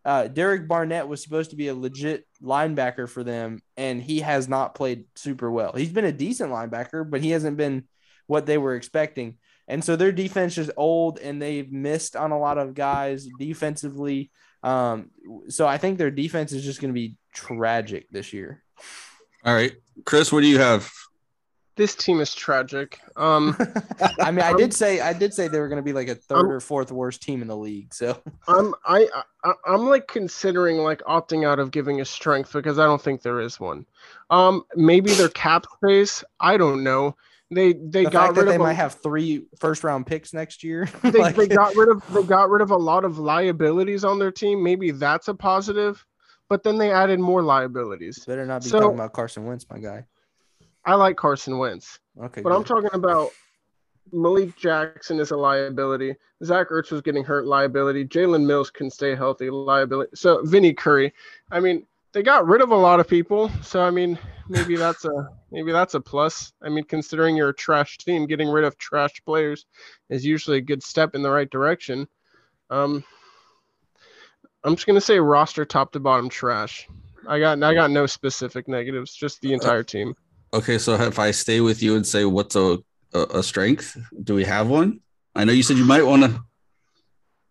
[0.04, 4.48] Uh, Derek Barnett was supposed to be a legit linebacker for them, and he has
[4.48, 5.72] not played super well.
[5.72, 7.84] He's been a decent linebacker, but he hasn't been
[8.26, 9.38] what they were expecting.
[9.66, 14.30] And so their defense is old, and they've missed on a lot of guys defensively.
[14.62, 15.10] Um,
[15.48, 18.62] so I think their defense is just going to be tragic this year.
[19.44, 19.72] All right.
[20.04, 20.90] Chris, what do you have?
[21.78, 23.00] This team is tragic.
[23.16, 23.56] Um,
[24.20, 26.14] I mean, I did say I did say they were going to be like a
[26.16, 27.94] third Um, or fourth worst team in the league.
[27.94, 29.08] So I'm I,
[29.44, 33.22] I I'm like considering like opting out of giving a strength because I don't think
[33.22, 33.86] there is one.
[34.28, 36.22] Um, maybe their cap space.
[36.40, 37.16] I don't know.
[37.50, 40.62] They they the got rid they of a- might have three first round picks next
[40.62, 40.86] year.
[41.02, 44.18] they, like- they got rid of they got rid of a lot of liabilities on
[44.18, 44.62] their team.
[44.62, 46.04] Maybe that's a positive,
[46.48, 48.24] but then they added more liabilities.
[48.26, 50.04] better not be So- talking about Carson Wentz, my guy.
[50.84, 53.30] I like Carson Wentz, Okay, but I'm talking about
[54.12, 56.14] Malik Jackson is a liability.
[56.44, 58.04] Zach Ertz was getting hurt, liability.
[58.04, 60.10] Jalen Mills can stay healthy, liability.
[60.14, 61.12] So Vinny Curry,
[61.50, 63.50] I mean, they got rid of a lot of people.
[63.62, 66.52] So I mean, maybe that's a maybe that's a plus.
[66.62, 69.66] I mean, considering you're a trash team, getting rid of trash players
[70.08, 72.08] is usually a good step in the right direction.
[72.70, 73.04] Um,
[74.64, 76.88] I'm just gonna say roster top to bottom trash.
[77.26, 80.14] I got I got no specific negatives, just the entire team.
[80.52, 82.78] Okay, so if I stay with you and say what's a
[83.14, 85.00] a, strength, do we have one?
[85.34, 86.42] I know you said you might want to.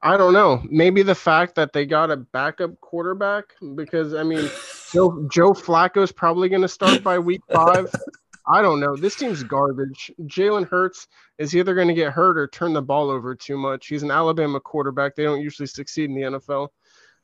[0.02, 0.62] I don't know.
[0.70, 4.50] Maybe the fact that they got a backup quarterback because I mean
[4.94, 7.94] Joe Joe Flacco's probably going to start by week five.
[8.50, 8.96] I don't know.
[8.96, 10.10] This team's garbage.
[10.22, 11.08] Jalen Hurts
[11.38, 13.88] is either going to get hurt or turn the ball over too much.
[13.88, 15.16] He's an Alabama quarterback.
[15.16, 16.70] They don't usually succeed in the NFL.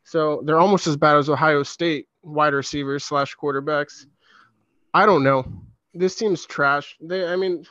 [0.03, 4.05] So they're almost as bad as Ohio State wide receivers slash quarterbacks.
[4.93, 5.45] I don't know.
[5.93, 6.95] This team's trash.
[7.01, 7.65] They, I mean,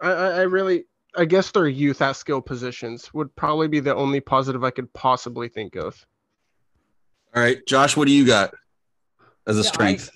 [0.00, 0.84] I, I really,
[1.16, 4.92] I guess their youth at skill positions would probably be the only positive I could
[4.92, 6.04] possibly think of.
[7.34, 8.54] All right, Josh, what do you got
[9.46, 10.10] as a Yeah, strength?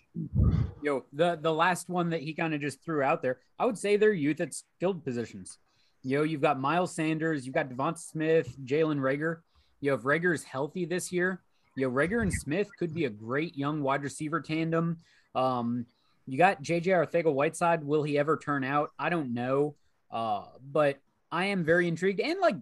[0.82, 3.78] Yo, the the last one that he kind of just threw out there, I would
[3.78, 5.58] say they're youth at skilled positions.
[6.02, 9.38] Yo, you've got Miles Sanders, you've got Devonta Smith, Jalen Reagor.
[9.80, 11.40] Yo, if Reagor is healthy this year,
[11.76, 14.98] yo, Reagor and Smith could be a great young wide receiver tandem.
[15.34, 15.86] Um,
[16.26, 17.84] you got JJ Arcega-Whiteside.
[17.84, 18.90] Will he ever turn out?
[18.98, 19.74] I don't know.
[20.10, 20.98] Uh, but
[21.30, 22.20] I am very intrigued.
[22.20, 22.56] And like,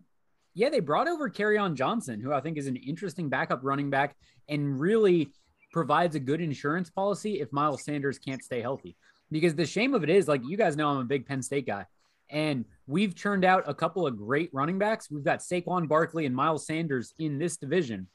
[0.55, 4.17] yeah, they brought over on Johnson, who I think is an interesting backup running back
[4.49, 5.31] and really
[5.73, 8.97] provides a good insurance policy if Miles Sanders can't stay healthy.
[9.31, 11.67] Because the shame of it is, like, you guys know I'm a big Penn State
[11.67, 11.87] guy.
[12.29, 15.11] And we've churned out a couple of great running backs.
[15.11, 18.09] We've got Saquon Barkley and Miles Sanders in this division,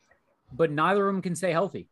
[0.52, 1.88] but neither of them can stay healthy.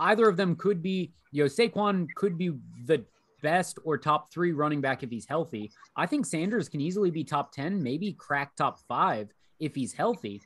[0.00, 2.52] Either of them could be, you know, Saquon could be
[2.86, 3.04] the
[3.42, 5.70] best or top three running back if he's healthy.
[5.94, 9.28] I think Sanders can easily be top 10, maybe crack top five
[9.60, 10.40] if he's healthy,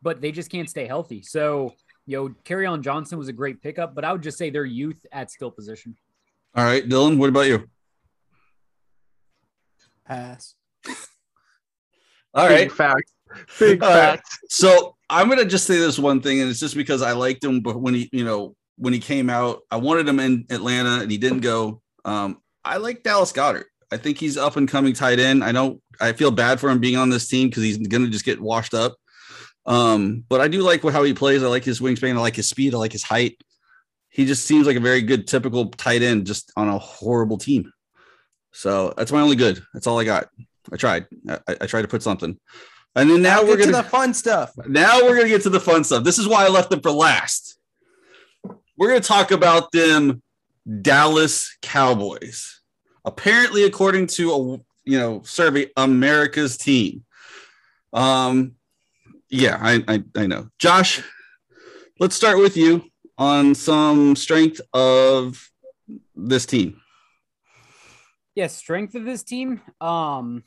[0.00, 1.22] but they just can't stay healthy.
[1.22, 1.74] So,
[2.06, 5.04] you know, Kerryon Johnson was a great pickup, but I would just say they're youth
[5.12, 5.96] at skill position.
[6.54, 7.68] All right, Dylan, what about you?
[10.06, 10.54] Pass.
[12.34, 12.72] All Big right.
[12.72, 13.10] fact.
[13.58, 13.96] Big All right.
[13.96, 14.28] fact.
[14.48, 17.60] So I'm gonna just say this one thing, and it's just because I liked him,
[17.60, 21.10] but when he, you know, when he came out, I wanted him in Atlanta, and
[21.10, 21.82] he didn't go.
[22.04, 23.64] Um, I like Dallas Goedert.
[23.92, 25.44] I think he's up and coming tight end.
[25.44, 28.24] I know I feel bad for him being on this team because he's gonna just
[28.24, 28.96] get washed up.
[29.66, 31.42] Um, but I do like how he plays.
[31.42, 32.16] I like his wingspan.
[32.16, 32.74] I like his speed.
[32.74, 33.38] I like his height.
[34.08, 37.70] He just seems like a very good typical tight end, just on a horrible team.
[38.52, 39.62] So that's my only good.
[39.74, 40.28] That's all I got.
[40.72, 41.06] I tried.
[41.28, 42.38] I, I tried to put something.
[42.96, 44.52] And then now Now we're gonna to the fun stuff.
[44.66, 46.02] now we're gonna get to the fun stuff.
[46.02, 47.58] This is why I left them for last.
[48.80, 50.22] We're gonna talk about them
[50.80, 52.62] Dallas Cowboys.
[53.04, 54.38] Apparently, according to a
[54.90, 57.04] you know survey, America's team.
[57.92, 58.52] Um,
[59.28, 60.48] yeah, I I, I know.
[60.58, 61.02] Josh,
[61.98, 62.82] let's start with you
[63.18, 65.50] on some strength of
[66.16, 66.80] this team.
[68.34, 69.60] Yes, strength of this team.
[69.82, 70.42] Um,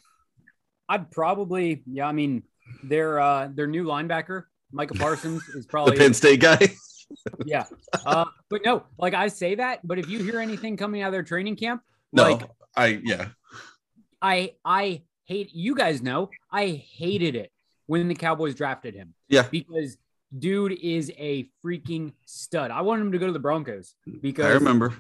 [0.89, 2.41] I'd probably, yeah, I mean,
[2.83, 6.57] their uh their new linebacker, Micah Parsons, is probably The Penn State guy.
[7.45, 7.65] Yeah.
[8.05, 11.13] Uh, but no, like I say that, but if you hear anything coming out of
[11.13, 12.43] their training camp, no, like
[12.75, 13.29] I yeah.
[14.21, 17.51] I I hate you guys know I hated it
[17.85, 19.13] when the Cowboys drafted him.
[19.27, 19.47] Yeah.
[19.49, 19.97] Because
[20.37, 22.71] dude is a freaking stud.
[22.71, 24.93] I wanted him to go to the Broncos because I remember.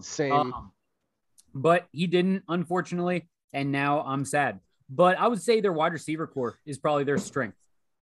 [0.00, 0.32] Same.
[0.32, 0.72] Um,
[1.54, 4.60] but he didn't, unfortunately, and now I'm sad.
[4.88, 7.56] But I would say their wide receiver core is probably their strength.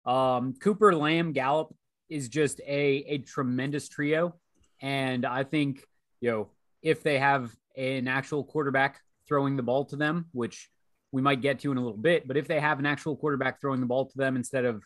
[0.06, 1.74] Um, Cooper, Lamb, Gallup
[2.10, 4.34] is just a a tremendous trio,
[4.82, 5.84] and I think
[6.20, 6.48] you know
[6.82, 10.68] if they have an actual quarterback throwing the ball to them, which
[11.12, 13.60] we might get to in a little bit, but if they have an actual quarterback
[13.60, 14.82] throwing the ball to them instead of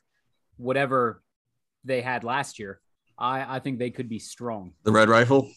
[0.56, 1.22] whatever
[1.84, 2.80] they had last year,
[3.18, 4.72] I I think they could be strong.
[4.84, 5.50] The red rifle.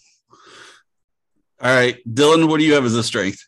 [1.60, 3.44] All right, Dylan, what do you have as a strength?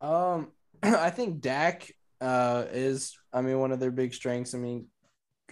[0.00, 0.48] Um,
[0.82, 4.54] I think Dak uh, is, I mean, one of their big strengths.
[4.54, 4.86] I mean,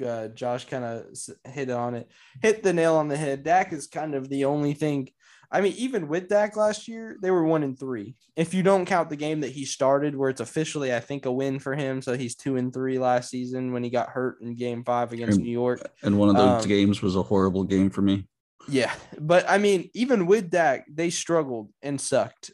[0.05, 1.07] uh, Josh kind of
[1.44, 2.09] hit on it,
[2.40, 3.42] hit the nail on the head.
[3.42, 5.09] Dak is kind of the only thing.
[5.50, 8.16] I mean, even with Dak last year, they were one and three.
[8.37, 11.33] If you don't count the game that he started, where it's officially, I think, a
[11.33, 12.00] win for him.
[12.00, 15.38] So he's two and three last season when he got hurt in Game Five against
[15.38, 15.83] Um, New York.
[16.02, 18.26] And one of those Um, games was a horrible game for me.
[18.68, 22.52] Yeah, but I mean, even with Dak, they struggled and sucked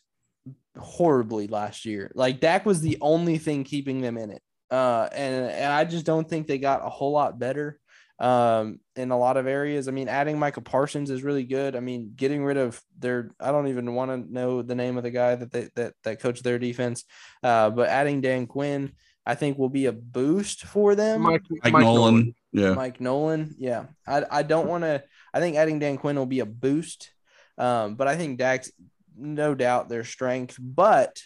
[0.76, 2.10] horribly last year.
[2.14, 6.06] Like Dak was the only thing keeping them in it, uh, and and I just
[6.06, 7.78] don't think they got a whole lot better
[8.18, 9.88] um, in a lot of areas.
[9.88, 11.76] I mean, adding Micah Parsons is really good.
[11.76, 15.02] I mean, getting rid of their I don't even want to know the name of
[15.02, 17.04] the guy that they that that coached their defense,
[17.42, 18.92] uh, but adding Dan Quinn.
[19.26, 21.20] I think will be a boost for them.
[21.20, 22.34] Mike, Mike, Nolan.
[22.50, 22.72] Yeah.
[22.72, 23.54] Mike Nolan.
[23.58, 23.84] Yeah.
[24.06, 25.04] I, I don't want to.
[25.34, 27.10] I think adding Dan Quinn will be a boost.
[27.58, 28.72] Um, but I think Dak's
[29.14, 30.56] no doubt their strength.
[30.58, 31.20] But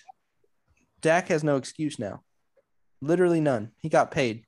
[1.00, 2.22] Dak has no excuse now.
[3.02, 3.72] Literally none.
[3.80, 4.46] He got paid.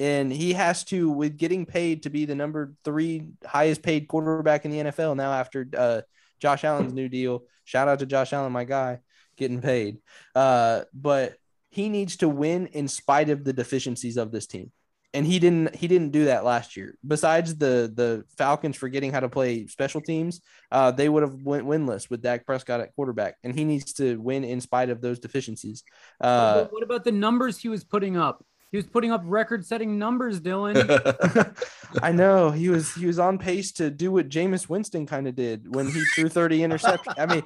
[0.00, 4.64] And he has to, with getting paid to be the number three highest paid quarterback
[4.64, 6.00] in the NFL now after uh,
[6.40, 7.42] Josh Allen's new deal.
[7.64, 9.00] Shout out to Josh Allen, my guy,
[9.36, 9.98] getting paid.
[10.34, 11.36] Uh, but
[11.68, 14.72] he needs to win in spite of the deficiencies of this team.
[15.12, 16.96] And he didn't he didn't do that last year.
[17.06, 21.66] Besides the the Falcons forgetting how to play special teams, uh, they would have went
[21.66, 25.18] winless with Dak Prescott at quarterback, and he needs to win in spite of those
[25.18, 25.82] deficiencies.
[26.20, 28.44] Uh, what about the numbers he was putting up?
[28.70, 31.56] He was putting up record-setting numbers, Dylan.
[32.02, 35.34] I know he was he was on pace to do what Jameis Winston kind of
[35.34, 37.14] did when he threw 30 interceptions.
[37.18, 37.42] I mean,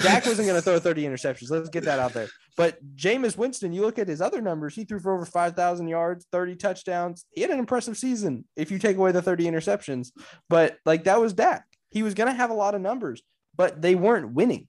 [0.00, 1.50] Dak wasn't going to throw 30 interceptions.
[1.50, 2.28] Let's get that out there.
[2.56, 6.26] But Jameis Winston, you look at his other numbers, he threw for over 5,000 yards,
[6.30, 7.24] 30 touchdowns.
[7.32, 10.12] He had an impressive season if you take away the 30 interceptions.
[10.48, 11.64] But like that was Dak.
[11.90, 13.22] He was going to have a lot of numbers,
[13.56, 14.68] but they weren't winning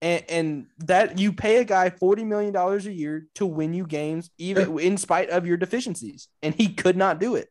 [0.00, 4.30] and, and that you pay a guy $40 million a year to win you games,
[4.38, 6.28] even in spite of your deficiencies.
[6.42, 7.48] And he could not do it.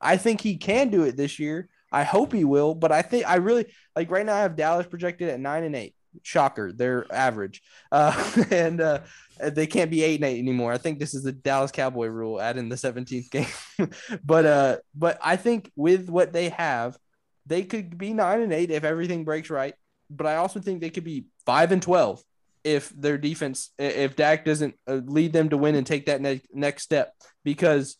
[0.00, 1.68] I think he can do it this year.
[1.90, 3.66] I hope he will, but I think I really
[3.96, 5.94] like right now I have Dallas projected at nine and eight.
[6.22, 7.62] Shocker, they're average.
[7.90, 9.00] Uh, and uh,
[9.40, 10.72] they can't be eight and eight anymore.
[10.72, 13.88] I think this is the Dallas Cowboy rule, add in the 17th game.
[14.24, 16.98] but uh, but I think with what they have,
[17.46, 19.74] they could be nine and eight if everything breaks right.
[20.10, 22.22] But I also think they could be five and twelve
[22.62, 26.42] if their defense if Dak doesn't uh, lead them to win and take that ne-
[26.52, 27.96] next step because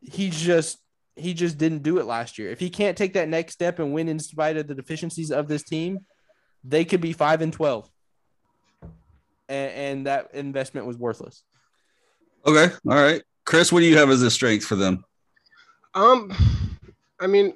[0.00, 0.78] he just
[1.14, 2.50] he just didn't do it last year.
[2.50, 5.46] If he can't take that next step and win in spite of the deficiencies of
[5.46, 6.06] this team,
[6.64, 7.90] they could be five and twelve,
[9.50, 11.44] and, and that investment was worthless.
[12.46, 15.04] Okay, all right, Chris, what do you have as a strength for them?
[15.92, 16.32] Um,
[17.20, 17.52] I mean,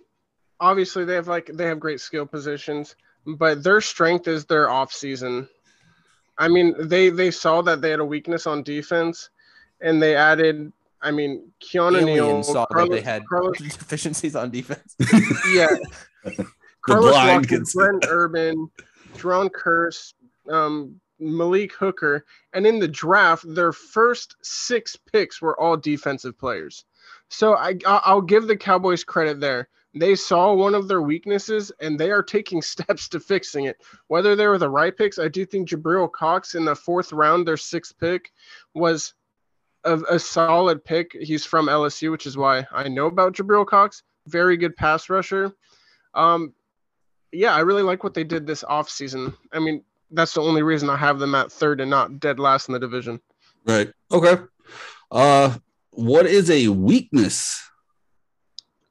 [0.60, 2.94] obviously they have like they have great skill positions
[3.26, 5.48] but their strength is their off season.
[6.38, 9.30] I mean, they they saw that they had a weakness on defense,
[9.80, 10.72] and they added.
[11.02, 14.96] I mean, Keanu Neal saw Carlos, that they had Carlos, deficiencies on defense.
[15.52, 15.68] yeah,
[16.82, 18.70] Carlos Walker, Brent Urban,
[19.14, 20.14] Jayron Kearse,
[20.50, 26.84] um, Malik Hooker, and in the draft, their first six picks were all defensive players.
[27.28, 29.68] So I I'll give the Cowboys credit there
[30.00, 33.78] they saw one of their weaknesses and they are taking steps to fixing it.
[34.08, 37.46] Whether they were the right picks, I do think Jabril Cox in the fourth round,
[37.46, 38.32] their sixth pick,
[38.74, 39.14] was
[39.84, 41.16] a, a solid pick.
[41.20, 44.02] He's from LSU, which is why I know about Jabril Cox.
[44.26, 45.54] Very good pass rusher.
[46.14, 46.52] Um,
[47.32, 49.34] yeah, I really like what they did this offseason.
[49.52, 52.68] I mean, that's the only reason I have them at third and not dead last
[52.68, 53.20] in the division.
[53.64, 53.92] Right.
[54.12, 54.42] Okay.
[55.10, 55.56] Uh,
[55.90, 57.65] what is a weakness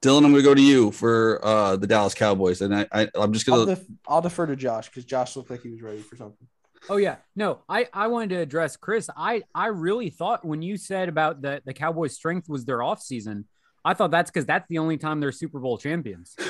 [0.06, 3.10] Dylan, I'm going to go to you for uh, the Dallas Cowboys, and I, I
[3.16, 3.76] am just going to.
[3.76, 6.48] Def- I'll defer to Josh because Josh looked like he was ready for something.
[6.90, 9.10] Oh yeah, no, I I wanted to address Chris.
[9.16, 13.02] I I really thought when you said about the the Cowboys' strength was their off
[13.02, 13.46] season,
[13.84, 16.36] I thought that's because that's the only time they're Super Bowl champions.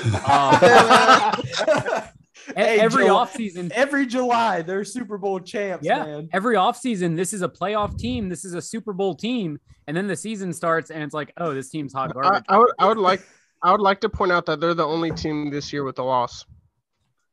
[2.46, 5.84] Um, hey, every July, offseason, every July, they're Super Bowl champs.
[5.84, 6.28] Yeah, man.
[6.32, 8.28] every offseason, this is a playoff team.
[8.28, 11.54] This is a Super Bowl team, and then the season starts, and it's like, oh,
[11.54, 12.44] this team's hot garbage.
[12.48, 13.26] I, I would, I would like
[13.62, 16.02] I would like to point out that they're the only team this year with a
[16.02, 16.44] loss.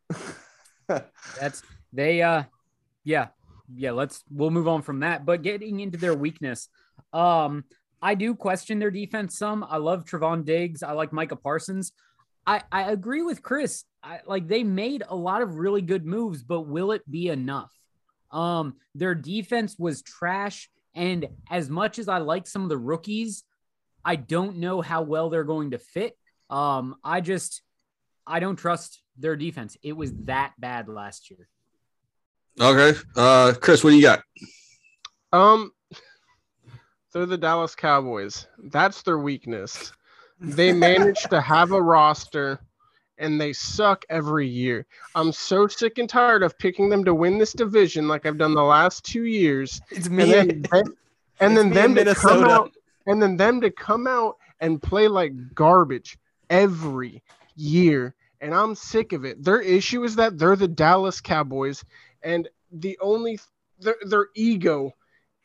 [0.87, 2.43] That's they uh
[3.03, 3.27] yeah.
[3.73, 5.25] Yeah, let's we'll move on from that.
[5.25, 6.67] But getting into their weakness,
[7.11, 7.63] um,
[8.01, 9.65] I do question their defense some.
[9.67, 10.83] I love Trevon Diggs.
[10.83, 11.93] I like Micah Parsons.
[12.45, 13.85] I, I agree with Chris.
[14.03, 17.71] I, like they made a lot of really good moves, but will it be enough?
[18.31, 20.69] Um, their defense was trash.
[20.93, 23.45] And as much as I like some of the rookies,
[24.05, 26.17] I don't know how well they're going to fit.
[26.49, 27.61] Um, I just
[28.25, 29.77] I don't trust their defense.
[29.83, 31.47] It was that bad last year.
[32.59, 32.99] Okay.
[33.15, 34.23] Uh Chris, what do you got?
[35.31, 35.71] Um
[37.11, 38.47] they're the Dallas Cowboys.
[38.71, 39.91] That's their weakness.
[40.39, 42.59] They managed to have a roster
[43.17, 44.85] and they suck every year.
[45.15, 48.55] I'm so sick and tired of picking them to win this division like I've done
[48.55, 49.79] the last two years.
[49.91, 50.33] It's me.
[50.33, 50.83] And then,
[51.39, 52.71] and then them to come out
[53.05, 56.17] and then them to come out and play like garbage
[56.49, 57.23] every
[57.55, 58.15] year.
[58.41, 59.43] And I'm sick of it.
[59.43, 61.83] Their issue is that they're the Dallas Cowboys,
[62.21, 63.39] and the only
[63.79, 64.91] their, their ego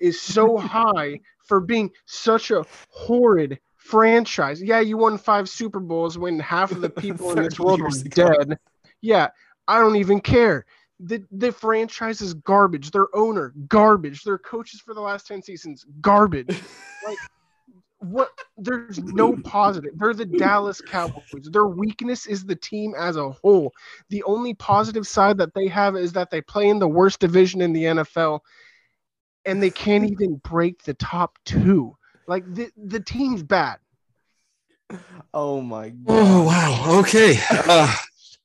[0.01, 4.63] is so high for being such a horrid franchise.
[4.63, 7.91] Yeah, you won five Super Bowls when half of the people in this world were
[7.91, 8.59] dead.
[9.01, 9.29] Yeah,
[9.67, 10.67] I don't even care.
[11.01, 12.91] The the franchise is garbage.
[12.91, 14.25] Their owner, garbage.
[14.25, 16.49] Their coaches for the last 10 seasons, garbage.
[17.07, 17.19] like
[18.01, 19.93] what there's no positive.
[19.97, 21.49] They're the Dallas Cowboys.
[21.51, 23.73] Their weakness is the team as a whole.
[24.09, 27.61] The only positive side that they have is that they play in the worst division
[27.61, 28.41] in the NFL
[29.45, 31.97] and they can't even break the top 2.
[32.27, 33.79] Like the the team's bad.
[35.33, 36.05] Oh my god.
[36.09, 36.99] Oh wow.
[37.01, 37.41] Okay.
[37.51, 37.95] Uh,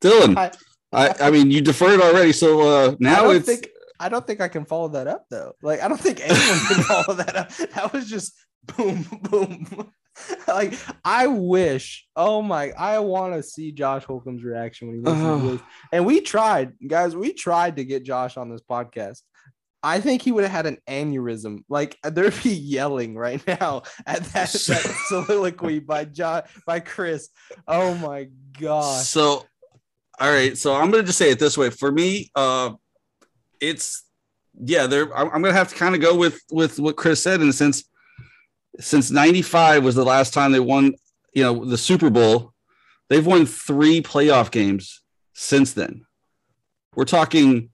[0.02, 0.38] Dylan.
[0.38, 0.52] I,
[0.94, 4.48] I, I mean you deferred already so uh now it's think, I don't think I
[4.48, 5.54] can follow that up though.
[5.62, 7.50] Like I don't think anyone can follow that up.
[7.74, 8.34] That was just
[8.66, 9.92] boom, boom.
[10.48, 12.08] like I wish.
[12.16, 12.72] Oh my!
[12.72, 15.62] I want to see Josh Holcomb's reaction when he listens to this.
[15.92, 17.16] And we tried, guys.
[17.16, 19.22] We tried to get Josh on this podcast.
[19.86, 21.66] I think he would have had an aneurysm.
[21.68, 27.30] Like there'd be yelling right now at that, that soliloquy by John by Chris.
[27.68, 29.04] Oh my god!
[29.04, 29.46] So,
[30.20, 30.58] all right.
[30.58, 31.70] So I'm gonna just say it this way.
[31.70, 32.72] For me, uh,
[33.60, 34.04] it's
[34.60, 34.88] yeah.
[34.88, 37.50] There, I'm, I'm gonna have to kind of go with with what Chris said in
[37.50, 37.84] a sense
[38.80, 40.96] since '95 was the last time they won.
[41.34, 42.54] You know, the Super Bowl.
[43.10, 45.02] They've won three playoff games
[45.34, 46.06] since then.
[46.96, 47.70] We're talking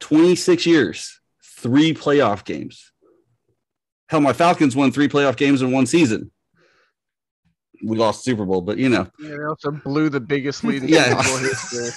[0.00, 2.92] 26 years, three playoff games.
[4.08, 6.30] Hell, my Falcons won three playoff games in one season.
[7.82, 9.06] We lost Super Bowl, but you know.
[9.18, 11.22] Yeah, they also blew the biggest lead in Yeah.
[11.22, 11.90] History.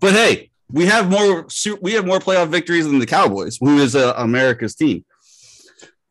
[0.00, 1.46] But hey, we have more
[1.80, 5.04] we have more playoff victories than the Cowboys, who is uh, America's team.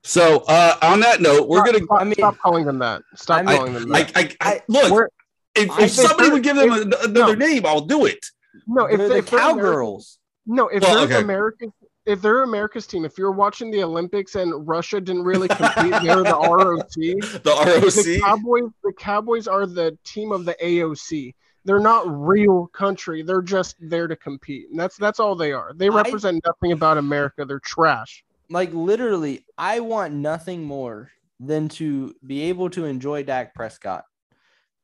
[0.09, 1.77] So uh, on that note, we're gonna.
[1.83, 3.03] Stop, I mean- stop calling them that.
[3.15, 4.17] Stop I calling them I, that.
[4.17, 4.91] I, I, I- look.
[4.91, 5.07] we're-
[5.55, 7.45] if, if think somebody would give them if- another no.
[7.47, 8.25] name, I'll do it.
[8.67, 10.19] no, if, They're they, the if they're American- cowgirls.
[10.47, 11.23] No, if Well, they're okay.
[11.23, 11.73] American,
[12.07, 16.23] if they're America's team, if you're watching the Olympics and Russia didn't really compete, they're
[16.23, 16.89] the ROC.
[16.95, 17.93] The ROC.
[17.93, 21.35] The Cowboys, the Cowboys are the team of the AOC.
[21.65, 23.21] They're not real country.
[23.21, 25.71] They're just there to compete, and that's that's all they are.
[25.75, 27.45] They I- represent nothing about America.
[27.45, 28.23] They're trash.
[28.49, 34.03] Like literally, I want nothing more than to be able to enjoy Dak Prescott.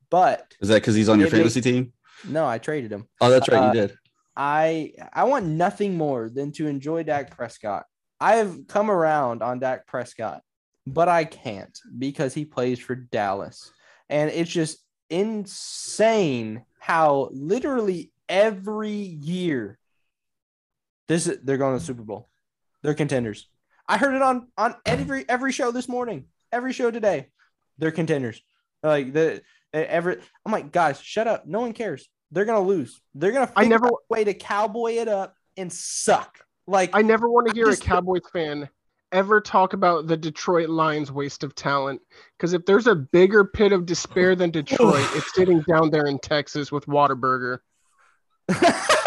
[0.10, 1.94] But Is that because he's on your It makes- fantasy team?
[2.28, 3.08] no, I traded him.
[3.20, 3.98] Oh, that's right, Uh, you did.
[4.38, 7.86] I I want nothing more than to enjoy Dak Prescott.
[8.20, 10.42] I have come around on Dak Prescott,
[10.88, 13.72] but I can't because he plays for Dallas.
[14.10, 19.80] And it's just insane how literally every year
[21.08, 22.30] this is, they're going to the Super Bowl.
[22.82, 23.48] They're contenders.
[23.88, 27.28] I heard it on on every every show this morning, every show today.
[27.78, 28.42] They're contenders.
[28.84, 29.42] Like the
[29.74, 31.46] every I'm like, guys, shut up.
[31.46, 32.08] No one cares.
[32.32, 33.00] They're gonna lose.
[33.14, 36.40] They're gonna I never- way to cowboy it up and suck.
[36.68, 38.70] Like I never want to hear a Cowboys fan
[39.12, 42.02] ever talk about the Detroit Lions' waste of talent.
[42.38, 46.18] Because if there's a bigger pit of despair than Detroit, it's sitting down there in
[46.20, 47.60] Texas with Whataburger.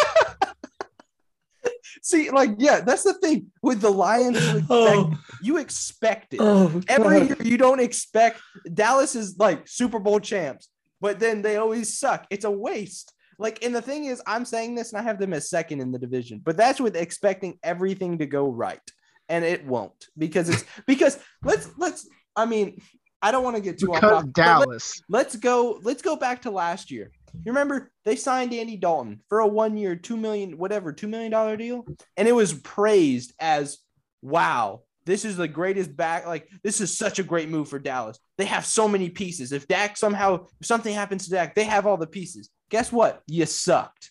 [2.03, 4.41] See, like, yeah, that's the thing with the Lions.
[4.45, 5.11] You oh.
[5.11, 6.41] expect, Oh, you expect it.
[6.41, 8.41] oh Every year, you don't expect
[8.74, 10.68] Dallas is like Super Bowl champs,
[11.01, 12.26] but then they always suck.
[12.30, 13.12] It's a waste.
[13.39, 15.93] Like, and the thing is, I'm saying this, and I have them as second in
[15.93, 18.80] the division, but that's with expecting everything to go right,
[19.28, 22.09] and it won't because it's because let's let's.
[22.34, 22.80] I mean,
[23.22, 25.03] I don't want to get too off Because topic, let- Dallas.
[25.09, 27.11] let's go let's go back to last year
[27.45, 31.30] you remember they signed andy dalton for a one year two million whatever two million
[31.30, 31.84] dollar deal?
[32.16, 33.78] And it was praised as
[34.22, 38.18] wow this is the greatest back like this is such a great move for dallas.
[38.36, 39.53] They have so many pieces.
[39.53, 42.51] If dak somehow if something happens to dak they have all the pieces.
[42.68, 43.22] Guess what?
[43.26, 44.11] You sucked.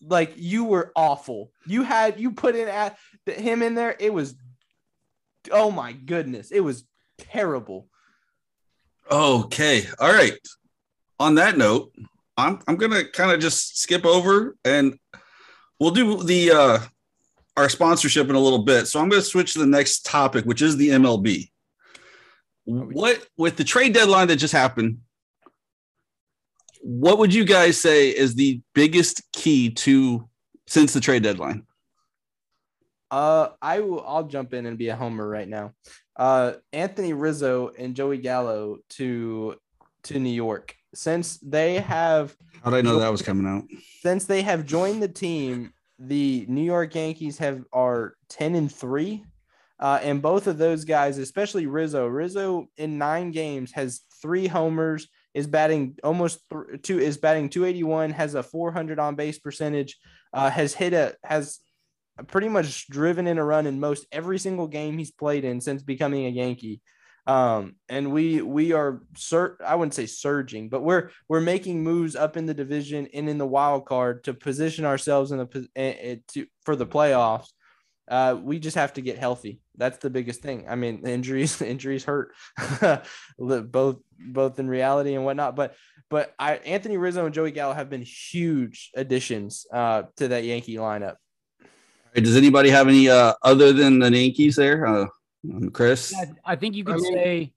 [0.00, 1.50] Like you were awful.
[1.66, 2.96] You had you put in at
[3.26, 3.96] him in there.
[3.98, 4.36] It was
[5.50, 6.52] oh my goodness.
[6.52, 6.84] It was
[7.18, 7.88] terrible.
[9.10, 9.86] Okay.
[9.98, 10.38] All right.
[11.18, 11.92] On that note,
[12.38, 14.96] I'm I'm gonna kind of just skip over and
[15.80, 16.78] we'll do the uh
[17.56, 18.86] our sponsorship in a little bit.
[18.86, 21.50] So I'm gonna switch to the next topic, which is the MLB.
[22.64, 24.98] What with the trade deadline that just happened,
[26.80, 30.28] what would you guys say is the biggest key to
[30.68, 31.66] since the trade deadline?
[33.10, 34.06] Uh, I will.
[34.06, 35.72] I'll jump in and be a homer right now.
[36.14, 39.56] Uh, Anthony Rizzo and Joey Gallo to
[40.04, 43.64] to New York since they have How did I know that was coming out?
[44.02, 45.72] since they have joined the team.
[46.00, 49.24] The New York Yankees have are ten and three,
[49.80, 52.06] uh, and both of those guys, especially Rizzo.
[52.06, 55.08] Rizzo in nine games has three homers.
[55.34, 56.98] Is batting almost th- two.
[57.00, 58.10] Is batting two eighty one.
[58.10, 59.98] Has a four hundred on base percentage.
[60.32, 61.58] Uh, has hit a has
[62.26, 65.82] pretty much driven in a run in most every single game he's played in since
[65.82, 66.80] becoming a Yankee.
[67.28, 72.16] Um, and we we are sur- I wouldn't say surging, but we're we're making moves
[72.16, 75.94] up in the division and in the wild card to position ourselves in the eh,
[76.00, 77.48] eh, to for the playoffs.
[78.10, 79.60] Uh, we just have to get healthy.
[79.76, 80.64] That's the biggest thing.
[80.66, 82.32] I mean, injuries injuries hurt,
[83.38, 85.54] both both in reality and whatnot.
[85.54, 85.74] But
[86.08, 90.76] but I Anthony Rizzo and Joey Gallo have been huge additions uh, to that Yankee
[90.76, 91.16] lineup.
[92.14, 95.10] Does anybody have any uh other than the Yankees there?
[95.52, 96.12] Um, Chris?
[96.12, 97.52] Yeah, I think you could I mean- say.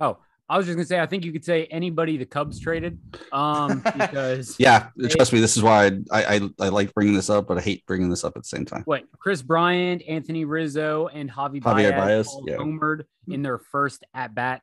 [0.00, 1.00] Oh, I was just gonna say.
[1.00, 3.00] I think you could say anybody the Cubs traded,
[3.32, 7.48] um, because Yeah, trust me, this is why I, I I like bringing this up,
[7.48, 8.82] but I hate bringing this up at the same time.
[8.84, 12.56] what Kris Bryant, Anthony Rizzo, and Javi Javier Baez, Baez, all yeah.
[12.56, 14.62] homered in their first at bat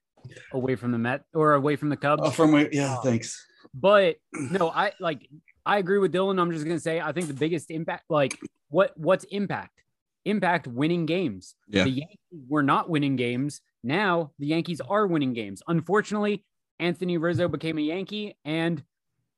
[0.54, 2.22] away from the Met or away from the Cubs.
[2.24, 3.46] Oh, from my, yeah, thanks.
[3.74, 5.28] But no, I like
[5.66, 6.40] I agree with Dylan.
[6.40, 8.40] I'm just gonna say I think the biggest impact, like
[8.70, 9.83] what what's impact?
[10.26, 11.56] Impact winning games.
[11.68, 11.84] Yeah.
[11.84, 13.62] The Yankees were not winning games.
[13.84, 15.62] Now the Yankees are winning games.
[15.68, 16.44] Unfortunately,
[16.80, 18.84] Anthony Rizzo became a Yankee, and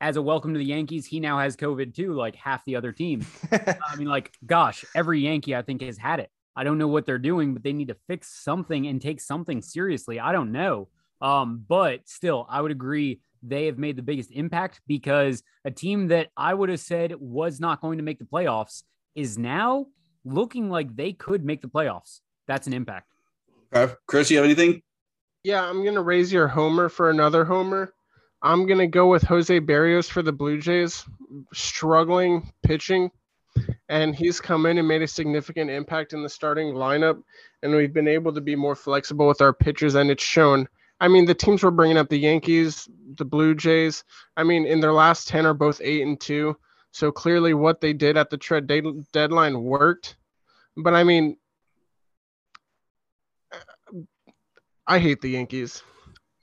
[0.01, 2.91] as a welcome to the Yankees, he now has COVID too, like half the other
[2.91, 3.25] team.
[3.51, 6.29] I mean, like, gosh, every Yankee I think has had it.
[6.55, 9.61] I don't know what they're doing, but they need to fix something and take something
[9.61, 10.19] seriously.
[10.19, 10.89] I don't know.
[11.21, 16.07] Um, but still, I would agree they have made the biggest impact because a team
[16.07, 18.83] that I would have said was not going to make the playoffs
[19.15, 19.87] is now
[20.25, 22.19] looking like they could make the playoffs.
[22.47, 23.11] That's an impact.
[23.73, 23.93] Okay.
[24.07, 24.81] Chris, you have anything?
[25.43, 27.93] Yeah, I'm gonna raise your homer for another homer.
[28.41, 31.05] I'm gonna go with Jose Berrios for the Blue Jays,
[31.53, 33.11] struggling pitching,
[33.89, 37.21] and he's come in and made a significant impact in the starting lineup.
[37.63, 40.67] And we've been able to be more flexible with our pitchers, and it's shown.
[40.99, 44.03] I mean, the teams we're bringing up, the Yankees, the Blue Jays.
[44.37, 46.55] I mean, in their last ten are both eight and two.
[46.95, 48.71] So clearly, what they did at the trade
[49.11, 50.15] deadline worked.
[50.77, 51.35] But I mean,
[54.87, 55.83] I hate the Yankees.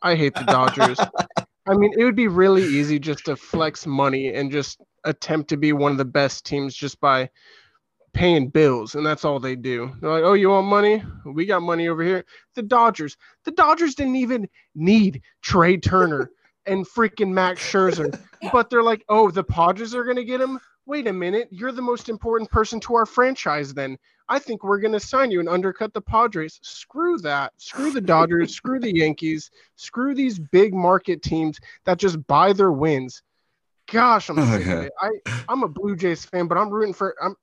[0.03, 1.01] I hate the Dodgers.
[1.67, 5.57] I mean, it would be really easy just to flex money and just attempt to
[5.57, 7.31] be one of the best teams just by
[8.13, 9.91] paying bills, and that's all they do.
[10.03, 11.03] They're like, "Oh, you want money?
[11.25, 12.27] We got money over here."
[12.57, 16.31] The Dodgers, the Dodgers didn't even need Trey Turner
[16.67, 18.19] and freaking Max Scherzer,
[18.53, 21.81] but they're like, "Oh, the Padres are gonna get him." Wait a minute, you're the
[21.81, 23.73] most important person to our franchise.
[23.73, 23.97] Then
[24.29, 26.59] I think we're gonna sign you and undercut the Padres.
[26.63, 27.53] Screw that.
[27.57, 28.55] Screw the Dodgers.
[28.57, 29.51] screw the Yankees.
[29.77, 33.23] Screw these big market teams that just buy their wins.
[33.91, 34.87] Gosh, I'm oh, sick of Okay.
[34.87, 34.93] it.
[35.01, 37.15] I I'm a Blue Jays fan, but I'm rooting for.
[37.23, 37.37] I'm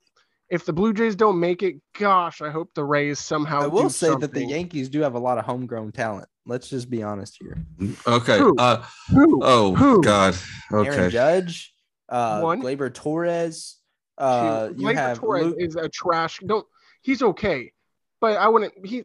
[0.49, 3.61] if the Blue Jays don't make it, gosh, I hope the Rays somehow.
[3.61, 4.45] I will do say that the.
[4.45, 6.27] Yankees do have a lot of homegrown talent.
[6.49, 7.63] Let's just be honest here.
[8.07, 8.39] Okay.
[8.39, 8.55] Who?
[8.57, 9.39] Uh, Who?
[9.43, 10.01] oh, Who?
[10.01, 10.35] God.
[10.73, 11.73] Aaron Judge,
[12.09, 12.61] uh, One.
[12.61, 13.77] Gleyber Torres.
[14.17, 16.39] Uh, you Gleyber have Torres Luke, is a trash.
[16.45, 16.65] Don't.
[17.01, 17.71] He's okay,
[18.19, 18.73] but I wouldn't.
[18.83, 19.03] He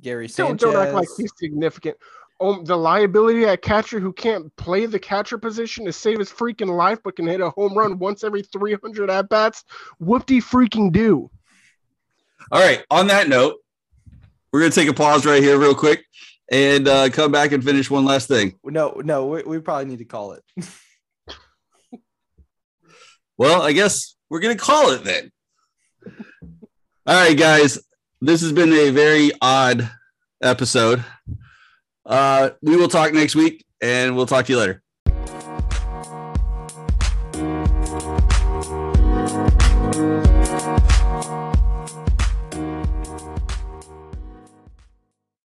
[0.00, 0.60] Gary Sanchez.
[0.60, 1.96] don't don't act like he's significant.
[2.38, 6.76] Oh, the liability at catcher who can't play the catcher position to save his freaking
[6.76, 9.64] life, but can hit a home run once every 300 at bats.
[10.00, 11.30] Whoop-de freaking do.
[12.52, 12.84] All right.
[12.90, 13.54] On that note,
[14.52, 16.04] we're going to take a pause right here, real quick,
[16.50, 18.58] and uh, come back and finish one last thing.
[18.64, 20.42] no, no, we, we probably need to call it.
[23.38, 25.30] Well, I guess we're going to call it then.
[27.06, 27.78] All right, guys.
[28.22, 29.90] This has been a very odd
[30.42, 31.04] episode.
[32.06, 34.82] Uh, we will talk next week, and we'll talk to you later.